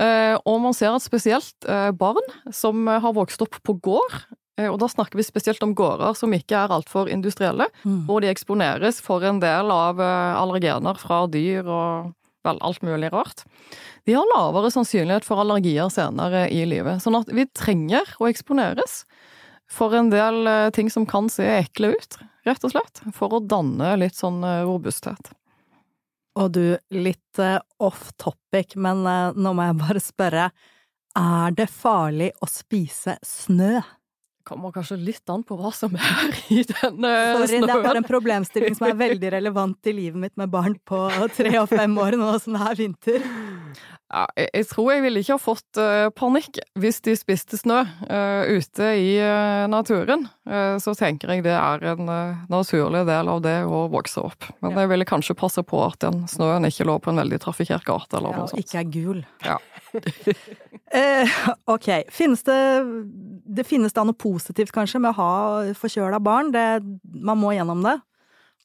Eh, 0.00 0.38
og 0.48 0.62
man 0.64 0.72
ser 0.76 0.94
at 0.94 1.04
spesielt 1.04 1.66
eh, 1.68 1.90
barn 1.92 2.24
som 2.54 2.86
har 2.88 3.12
vokst 3.12 3.42
opp 3.44 3.58
på 3.66 3.74
gård, 3.84 4.14
eh, 4.56 4.70
og 4.70 4.78
da 4.80 4.88
snakker 4.88 5.20
vi 5.20 5.26
spesielt 5.26 5.60
om 5.66 5.74
gårder 5.76 6.16
som 6.16 6.32
ikke 6.32 6.56
er 6.56 6.72
altfor 6.72 7.10
industrielle, 7.12 7.66
Mm. 7.84 8.06
hvor 8.08 8.22
de 8.24 8.30
eksponeres 8.32 9.02
for 9.04 9.22
en 9.24 9.40
del 9.42 9.70
av 9.70 10.00
allergener 10.00 10.96
fra 10.96 11.26
dyr 11.26 11.66
og 11.68 12.14
vel, 12.44 12.58
alt 12.60 12.80
mulig 12.82 13.12
rart. 13.12 13.44
De 14.06 14.16
har 14.16 14.24
lavere 14.34 14.72
sannsynlighet 14.72 15.24
for 15.24 15.38
allergier 15.38 15.90
senere 15.92 16.48
i 16.50 16.64
livet. 16.64 17.02
Sånn 17.04 17.20
at 17.20 17.28
vi 17.28 17.44
trenger 17.54 18.02
å 18.18 18.26
eksponeres 18.32 19.04
for 19.70 19.94
en 19.94 20.10
del 20.10 20.70
ting 20.72 20.90
som 20.90 21.06
kan 21.06 21.28
se 21.28 21.44
ekle 21.44 21.92
ut, 21.94 22.16
rett 22.44 22.64
og 22.64 22.72
slett. 22.72 22.98
For 23.14 23.28
å 23.28 23.46
danne 23.46 23.94
litt 24.00 24.14
sånn 24.18 24.42
robusthet. 24.66 25.30
Og 26.40 26.52
du, 26.54 26.62
litt 26.96 27.40
eh, 27.42 27.58
off 27.82 28.10
topic, 28.20 28.76
men 28.80 29.04
eh, 29.08 29.34
nå 29.36 29.52
må 29.56 29.66
jeg 29.68 29.80
bare 29.82 30.02
spørre, 30.02 30.46
er 31.18 31.56
det 31.56 31.68
farlig 31.68 32.30
å 32.40 32.48
spise 32.48 33.18
snø? 33.26 33.82
Kommer 34.48 34.72
kanskje 34.74 34.96
litt 34.98 35.28
an 35.30 35.44
på 35.46 35.54
hva 35.60 35.70
som 35.76 35.92
er 35.94 36.32
i 36.50 36.62
den 36.66 36.96
snøen. 36.96 37.44
Sorry, 37.44 37.60
det 37.62 37.76
er 37.76 38.00
en 38.00 38.08
problemstilling 38.08 38.78
som 38.78 38.88
er 38.88 38.96
veldig 38.98 39.34
relevant 39.36 39.92
i 39.92 39.94
livet 39.94 40.18
mitt 40.24 40.34
med 40.40 40.50
barn 40.50 40.74
på 40.88 41.04
tre 41.36 41.52
og 41.60 41.68
fem 41.70 41.94
år 42.00 42.16
nå 42.18 42.32
som 42.42 42.56
det 42.56 42.64
er 42.72 42.80
vinter. 42.80 43.28
Ja, 44.12 44.26
jeg, 44.36 44.66
tror 44.68 44.90
jeg 44.92 45.02
ville 45.06 45.20
ikke 45.22 45.38
ha 45.38 45.40
fått 45.40 45.78
eh, 45.80 46.10
panikk 46.12 46.58
hvis 46.76 46.98
de 47.06 47.14
spiste 47.16 47.56
snø 47.56 47.78
eh, 48.12 48.50
ute 48.58 48.90
i 49.00 49.14
eh, 49.16 49.64
naturen. 49.72 50.26
Så 50.82 50.92
tenker 50.98 51.30
jeg 51.32 51.44
det 51.46 51.54
er 51.56 51.84
en 51.94 52.08
naturlig 52.52 53.04
del 53.08 53.28
av 53.30 53.38
det 53.44 53.54
å 53.64 53.86
vokse 53.92 54.20
opp. 54.20 54.44
Men 54.60 54.72
Ja. 54.74 54.82
jeg 54.82 54.90
ville 54.90 55.06
kanskje 55.08 55.36
passe 55.38 55.62
på 55.64 55.80
at 55.86 56.00
den 56.04 56.26
snøen 56.28 56.66
ikke 56.68 56.84
lå 56.88 56.98
på 57.00 57.08
en 57.12 57.20
veldig 57.22 57.38
trafikkert 57.40 57.86
gate 57.88 58.18
eller 58.18 58.34
Ja, 58.34 58.36
noe 58.36 58.44
og 58.44 58.50
sånt. 58.52 58.60
ikke 58.60 58.80
er 58.82 58.90
gul. 58.92 59.24
Ja. 59.46 59.58
Eh, 60.92 61.28
ok, 61.72 61.86
finnes 62.12 62.42
det 62.44 62.56
Det 63.56 63.64
finnes 63.64 63.94
da 63.96 64.02
noe 64.04 64.12
positivt 64.12 64.68
kanskje 64.76 64.98
med 65.00 65.14
å 65.14 65.16
ha 65.16 65.72
forkjøla 65.72 66.18
barn? 66.20 66.50
Det, 66.52 66.64
man 67.16 67.40
må 67.40 67.54
gjennom 67.56 67.80
det? 67.86 67.94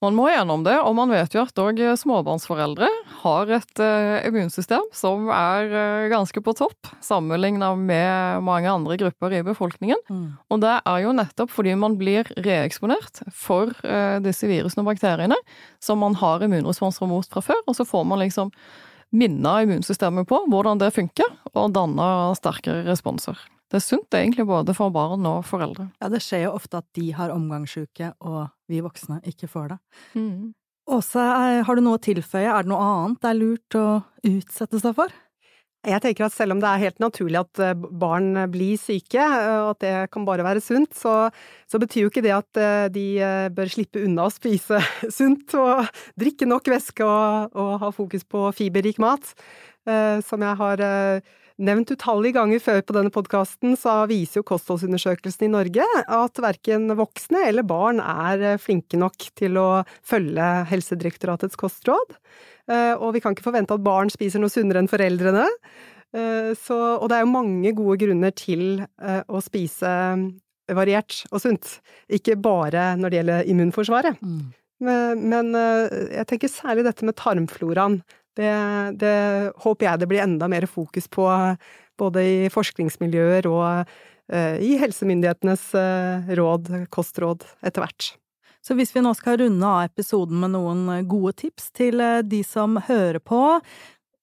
Man 0.03 0.13
må 0.13 0.27
gjennom 0.29 0.61
det, 0.61 0.75
og 0.85 0.93
man 0.93 1.09
vet 1.09 1.33
jo 1.33 1.41
at 1.41 1.57
òg 1.57 1.79
småbarnsforeldre 1.97 2.85
har 3.23 3.53
et 3.55 3.81
eh, 3.81 4.27
immunsystem 4.29 4.83
som 4.93 5.25
er 5.33 5.73
eh, 5.73 6.09
ganske 6.11 6.43
på 6.45 6.53
topp, 6.59 6.91
sammenligna 7.01 7.71
med 7.79 8.45
mange 8.45 8.69
andre 8.69 8.99
grupper 9.01 9.33
i 9.39 9.41
befolkningen. 9.47 9.97
Og 10.53 10.61
det 10.61 10.75
er 10.77 11.01
jo 11.01 11.15
nettopp 11.17 11.49
fordi 11.55 11.73
man 11.81 11.97
blir 11.97 12.29
reeksponert 12.45 13.23
for 13.33 13.73
eh, 13.81 14.21
disse 14.21 14.45
virusene 14.45 14.85
og 14.85 14.91
bakteriene 14.91 15.41
som 15.81 15.97
man 16.05 16.19
har 16.21 16.45
immunresponser 16.45 17.09
mot 17.09 17.25
fra 17.33 17.41
før, 17.49 17.65
og 17.65 17.79
så 17.79 17.87
får 17.87 18.05
man 18.05 18.21
liksom 18.21 18.53
minna 19.17 19.63
immunsystemet 19.65 20.29
på 20.29 20.43
hvordan 20.51 20.77
det 20.77 20.93
funker, 20.93 21.39
og 21.55 21.73
danna 21.73 22.35
sterkere 22.37 22.85
responser. 22.85 23.39
Det 23.67 23.81
er 23.81 23.83
sunt 23.83 24.15
egentlig 24.15 24.45
både 24.47 24.71
for 24.77 24.93
barn 24.95 25.25
og 25.27 25.41
foreldre. 25.47 25.89
Ja, 25.99 26.07
det 26.13 26.21
skjer 26.23 26.45
jo 26.45 26.55
ofte 26.55 26.79
at 26.79 26.87
de 26.95 27.09
har 27.17 27.33
omgangssjuke, 27.33 28.13
og 28.23 28.45
vi 28.71 28.79
voksne 28.85 29.19
ikke 29.27 29.49
får 29.51 29.73
det. 29.73 29.79
Åse, 30.87 31.19
eh, 31.19 31.63
har 31.67 31.75
du 31.75 31.83
noe 31.83 31.97
å 31.99 32.03
tilføye? 32.03 32.47
Er 32.47 32.63
det 32.63 32.71
noe 32.71 32.83
annet 32.87 33.19
det 33.25 33.31
er 33.33 33.41
lurt 33.41 33.75
å 33.75 33.87
utsette 34.23 34.79
seg 34.79 34.95
for? 34.95 35.11
Jeg 35.87 36.01
tenker 36.03 36.25
at 36.25 36.33
selv 36.33 36.55
om 36.55 36.59
det 36.59 36.67
er 36.67 36.81
helt 36.81 36.99
naturlig 36.99 37.37
at 37.39 37.59
eh, 37.63 37.73
barn 37.75 38.31
blir 38.51 38.79
syke, 38.79 39.19
eh, 39.19 39.59
og 39.61 39.73
at 39.75 39.83
det 39.83 39.91
kan 40.11 40.25
bare 40.27 40.43
være 40.47 40.63
sunt, 40.63 40.95
så, 40.95 41.29
så 41.67 41.79
betyr 41.79 42.05
jo 42.05 42.11
ikke 42.11 42.23
det 42.25 42.33
at 42.35 42.59
eh, 42.59 42.87
de 42.91 43.05
bør 43.55 43.71
slippe 43.71 44.03
unna 44.03 44.25
å 44.27 44.33
spise 44.33 44.79
sunt 45.17 45.55
og 45.59 45.87
drikke 46.19 46.47
nok 46.47 46.71
væske 46.71 47.03
og, 47.03 47.51
og 47.55 47.73
ha 47.83 47.91
fokus 47.95 48.23
på 48.23 48.47
fiberrik 48.55 48.99
mat. 49.03 49.35
Eh, 49.87 50.23
Som 50.27 50.43
jeg 50.43 50.55
har 50.59 50.81
nevnt 51.57 51.91
utallige 51.95 52.35
ganger 52.37 52.61
før 52.61 52.81
på 52.85 52.95
denne 52.97 53.11
podkasten, 53.13 53.75
så 53.79 54.03
viser 54.09 54.41
jo 54.41 54.47
kostholdsundersøkelsen 54.51 55.47
i 55.47 55.51
Norge 55.53 55.85
at 56.05 56.41
verken 56.43 56.87
voksne 56.99 57.47
eller 57.49 57.65
barn 57.67 58.01
er 58.03 58.43
eh, 58.53 58.59
flinke 58.61 58.99
nok 59.01 59.29
til 59.37 59.57
å 59.61 59.67
følge 60.05 60.49
Helsedirektoratets 60.69 61.57
kostråd. 61.59 62.17
Eh, 62.69 62.93
Og 62.99 63.15
vi 63.15 63.21
kan 63.23 63.33
ikke 63.33 63.47
forvente 63.47 63.73
at 63.73 63.85
barn 63.85 64.11
spiser 64.13 64.43
noe 64.43 64.53
sunnere 64.53 64.83
enn 64.83 64.91
foreldrene. 64.91 65.47
Eh, 66.13 66.51
Så, 66.57 66.77
og 67.01 67.09
det 67.09 67.17
er 67.17 67.25
jo 67.25 67.33
mange 67.33 67.73
gode 67.75 67.97
grunner 68.05 68.31
til 68.37 68.83
å 69.27 69.41
spise 69.43 69.89
variert 70.67 71.21
og 71.31 71.39
sunt, 71.39 71.77
ikke 72.11 72.35
bare 72.43 72.93
når 72.99 73.09
det 73.09 73.19
gjelder 73.21 73.49
immunforsvaret. 73.51 74.17
Men, 74.83 75.21
men 75.31 75.55
eh, 75.57 75.93
jeg 76.19 76.27
tenker 76.29 76.51
særlig 76.51 76.83
dette 76.85 77.05
med 77.07 77.15
tarmfloraen. 77.17 78.01
Det, 78.37 78.51
det 79.01 79.17
håper 79.63 79.89
jeg 79.89 80.03
det 80.03 80.09
blir 80.11 80.23
enda 80.23 80.49
mer 80.51 80.67
fokus 80.69 81.09
på, 81.11 81.25
både 81.97 82.23
i 82.23 82.37
forskningsmiljøer 82.53 83.49
og 83.49 83.67
eh, 84.29 84.61
i 84.61 84.77
helsemyndighetenes 84.81 85.67
eh, 85.77 86.31
råd, 86.37 86.71
kostråd, 86.93 87.47
etter 87.65 87.85
hvert. 87.85 88.13
Så 88.61 88.75
hvis 88.77 88.91
vi 88.93 89.01
nå 89.01 89.13
skal 89.15 89.39
runde 89.41 89.67
av 89.67 89.87
episoden 89.87 90.41
med 90.43 90.53
noen 90.53 90.89
gode 91.09 91.37
tips 91.39 91.71
til 91.77 92.03
de 92.27 92.41
som 92.43 92.75
hører 92.89 93.21
på, 93.23 93.39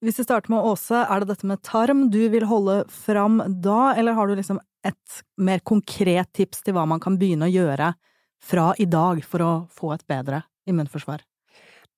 hvis 0.05 0.19
vi 0.21 0.27
starter 0.27 0.53
med 0.53 0.67
Åse, 0.69 1.01
er 1.01 1.23
det 1.23 1.31
dette 1.31 1.49
med 1.49 1.63
tarm 1.65 2.09
du 2.13 2.21
vil 2.29 2.45
holde 2.51 2.83
fram 2.93 3.41
da, 3.65 3.95
eller 3.97 4.13
har 4.13 4.29
du 4.29 4.35
liksom 4.37 4.61
et 4.85 5.21
mer 5.41 5.63
konkret 5.65 6.29
tips 6.37 6.61
til 6.65 6.77
hva 6.77 6.85
man 6.89 7.01
kan 7.01 7.17
begynne 7.17 7.49
å 7.49 7.55
gjøre 7.55 7.95
fra 8.45 8.73
i 8.77 8.85
dag 8.85 9.23
for 9.25 9.45
å 9.45 9.53
få 9.73 9.95
et 9.95 10.05
bedre 10.11 10.43
immunforsvar? 10.69 11.25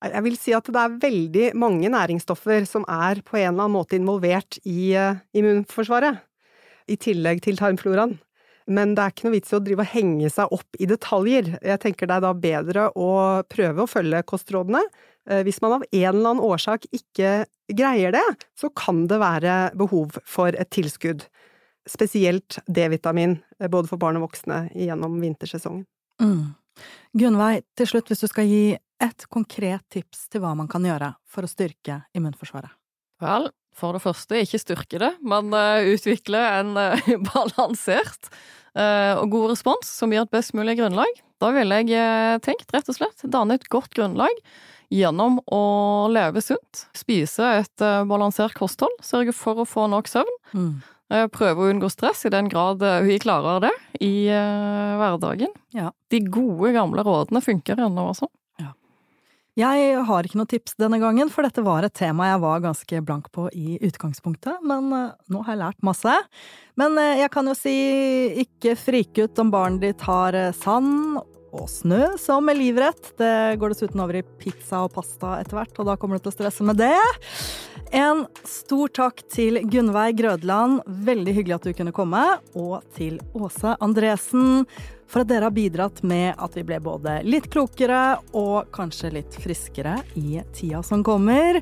Jeg 0.05 0.23
vil 0.27 0.37
si 0.37 0.53
at 0.53 0.67
det 0.69 0.77
er 0.81 0.99
veldig 1.01 1.47
mange 1.57 1.89
næringsstoffer 1.93 2.67
som 2.69 2.85
er 2.85 3.23
på 3.25 3.39
en 3.41 3.55
eller 3.55 3.65
annen 3.65 3.77
måte 3.79 3.97
involvert 3.97 4.59
i 4.69 4.93
eh, 4.93 5.23
immunforsvaret, 5.37 6.21
i 6.93 6.99
tillegg 7.01 7.41
til 7.47 7.57
tarmfloraen. 7.59 8.19
Men 8.67 8.97
det 8.97 9.03
er 9.03 9.15
ikke 9.15 9.29
noe 9.29 9.37
vits 9.37 9.53
i 9.55 9.57
å 9.57 9.63
drive 9.63 9.85
og 9.85 9.93
henge 9.95 10.29
seg 10.33 10.53
opp 10.55 10.79
i 10.83 10.89
detaljer. 10.91 11.53
Jeg 11.63 11.83
tenker 11.83 12.11
det 12.11 12.19
er 12.19 12.25
da 12.25 12.33
bedre 12.35 12.89
å 12.99 13.11
prøve 13.49 13.85
å 13.85 13.91
følge 13.91 14.25
kostrådene. 14.27 14.83
Eh, 15.31 15.43
hvis 15.47 15.63
man 15.65 15.79
av 15.79 15.87
en 15.87 16.09
eller 16.11 16.33
annen 16.35 16.45
årsak 16.45 16.89
ikke 16.95 17.47
greier 17.73 18.15
det, 18.15 18.27
så 18.59 18.71
kan 18.77 19.07
det 19.11 19.21
være 19.23 19.57
behov 19.79 20.19
for 20.29 20.53
et 20.53 20.71
tilskudd. 20.75 21.25
Spesielt 21.89 22.59
D-vitamin, 22.67 23.39
eh, 23.61 23.71
både 23.71 23.89
for 23.89 24.03
barn 24.03 24.21
og 24.21 24.29
voksne 24.29 24.67
gjennom 24.75 25.17
vintersesongen. 25.23 25.87
Mm. 26.21 26.53
Gunnveig, 27.17 27.65
til 27.79 27.89
slutt, 27.89 28.11
hvis 28.11 28.27
du 28.27 28.29
skal 28.29 28.51
gi 28.51 28.77
et 29.03 29.27
konkret 29.33 29.85
tips 29.93 30.27
til 30.33 30.43
hva 30.45 30.55
man 30.57 30.69
kan 30.71 30.85
gjøre 30.85 31.13
for 31.29 31.47
å 31.47 31.51
styrke 31.51 32.01
immunforsvaret? 32.17 32.73
Vel, 33.23 33.49
for 33.77 33.97
det 33.97 34.03
første, 34.05 34.41
ikke 34.41 34.61
styrke 34.61 35.01
det, 35.01 35.13
men 35.25 35.53
uh, 35.55 35.85
utvikle 35.85 36.41
en 36.61 36.77
uh, 36.77 37.11
balansert 37.31 38.31
uh, 38.77 39.21
og 39.21 39.31
god 39.33 39.53
respons 39.55 39.91
som 39.91 40.13
gir 40.13 40.25
et 40.25 40.33
best 40.33 40.57
mulig 40.57 40.79
grunnlag. 40.81 41.21
Da 41.43 41.53
ville 41.53 41.83
jeg 41.85 42.41
tenkt 42.45 42.73
rett 42.73 42.89
og 42.89 42.97
slett 42.97 43.27
danne 43.29 43.59
et 43.59 43.69
godt 43.73 43.93
grunnlag 43.97 44.33
gjennom 44.93 45.41
å 45.53 45.63
leve 46.09 46.41
sunt, 46.41 46.87
spise 46.97 47.45
et 47.59 47.85
balansert 48.09 48.55
kosthold, 48.57 48.95
sørge 49.05 49.35
for 49.37 49.61
å 49.61 49.67
få 49.69 49.89
nok 49.93 50.09
søvn. 50.09 50.39
Mm. 50.55 50.71
Prøve 51.35 51.61
å 51.61 51.69
unngå 51.75 51.91
stress 51.93 52.23
i 52.25 52.33
den 52.33 52.49
grad 52.49 52.81
vi 53.05 53.19
klarer 53.21 53.67
det 53.67 53.73
i 54.01 54.31
hverdagen. 54.31 55.51
Ja. 55.75 55.91
De 56.09 56.23
gode, 56.23 56.71
gamle 56.79 57.05
rådene 57.05 57.43
funker 57.45 57.83
ennå 57.83 58.07
også. 58.15 58.31
Jeg 59.57 60.03
har 60.05 60.27
ikke 60.27 60.37
noe 60.37 60.49
tips 60.51 60.75
denne 60.77 60.99
gangen, 61.01 61.31
for 61.33 61.47
dette 61.47 61.63
var 61.65 61.87
et 61.87 61.95
tema 61.97 62.27
jeg 62.29 62.41
var 62.43 62.61
ganske 62.61 62.99
blank 63.09 63.31
på 63.33 63.47
i 63.57 63.79
utgangspunktet, 63.89 64.61
men 64.61 64.91
uh, 64.93 65.15
nå 65.33 65.41
har 65.47 65.55
jeg 65.55 65.63
lært 65.63 65.87
masse. 65.87 66.17
Men 66.77 66.99
uh, 67.01 67.15
jeg 67.17 67.31
kan 67.33 67.49
jo 67.49 67.55
si 67.57 67.77
ikke 68.43 68.75
frike 68.77 69.25
ut 69.25 69.41
om 69.41 69.55
barnet 69.55 69.81
ditt 69.87 70.05
har 70.05 70.37
uh, 70.37 70.53
sand 70.53 71.23
og 71.55 71.69
snø 71.71 72.15
som 72.21 72.49
livrett. 72.51 73.13
Det 73.19 73.59
går 73.61 73.75
dessuten 73.75 74.03
over 74.03 74.21
i 74.21 74.25
pizza 74.41 74.85
og 74.87 74.95
pasta 74.97 75.37
etter 75.41 75.61
hvert, 75.61 75.79
og 75.79 75.91
da 75.91 75.97
kommer 76.01 76.19
du 76.19 76.27
til 76.27 76.35
å 76.35 76.37
stresse 76.39 76.67
med 76.67 76.81
det. 76.81 76.97
En 77.95 78.25
stor 78.49 78.91
takk 78.91 79.23
til 79.31 79.61
Gunnveig 79.71 80.19
Grødland, 80.19 80.81
veldig 80.87 81.37
hyggelig 81.37 81.59
at 81.59 81.69
du 81.69 81.77
kunne 81.77 81.95
komme, 81.95 82.25
og 82.59 82.81
til 82.99 83.21
Åse 83.37 83.77
Andresen 83.85 84.65
for 85.07 85.23
at 85.23 85.31
dere 85.31 85.47
har 85.47 85.55
bidratt 85.55 86.03
med 86.03 86.35
at 86.35 86.57
vi 86.59 86.65
ble 86.67 86.81
både 86.83 87.21
litt 87.27 87.47
klokere 87.53 88.19
og 88.35 88.73
kanskje 88.75 89.13
litt 89.21 89.39
friskere 89.39 90.01
i 90.19 90.41
tida 90.57 90.83
som 90.87 91.05
kommer. 91.07 91.61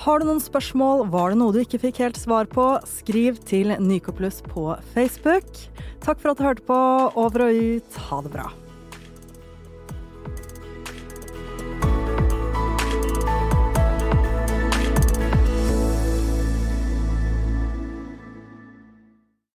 Har 0.00 0.22
du 0.22 0.24
noen 0.30 0.40
spørsmål, 0.40 1.04
var 1.12 1.34
det 1.34 1.40
noe 1.42 1.52
du 1.52 1.60
ikke 1.60 1.82
fikk 1.82 2.00
helt 2.00 2.16
svar 2.16 2.48
på, 2.48 2.64
skriv 2.88 3.36
til 3.44 3.74
Nykoplus 3.76 4.40
på 4.48 4.72
Facebook. 4.94 5.52
Takk 6.00 6.22
for 6.22 6.32
at 6.32 6.40
du 6.40 6.46
hørte 6.48 6.64
på. 6.64 6.80
Over 7.20 7.50
og 7.50 7.60
ut. 7.60 8.02
Ha 8.08 8.24
det 8.24 8.32
bra. 8.32 8.48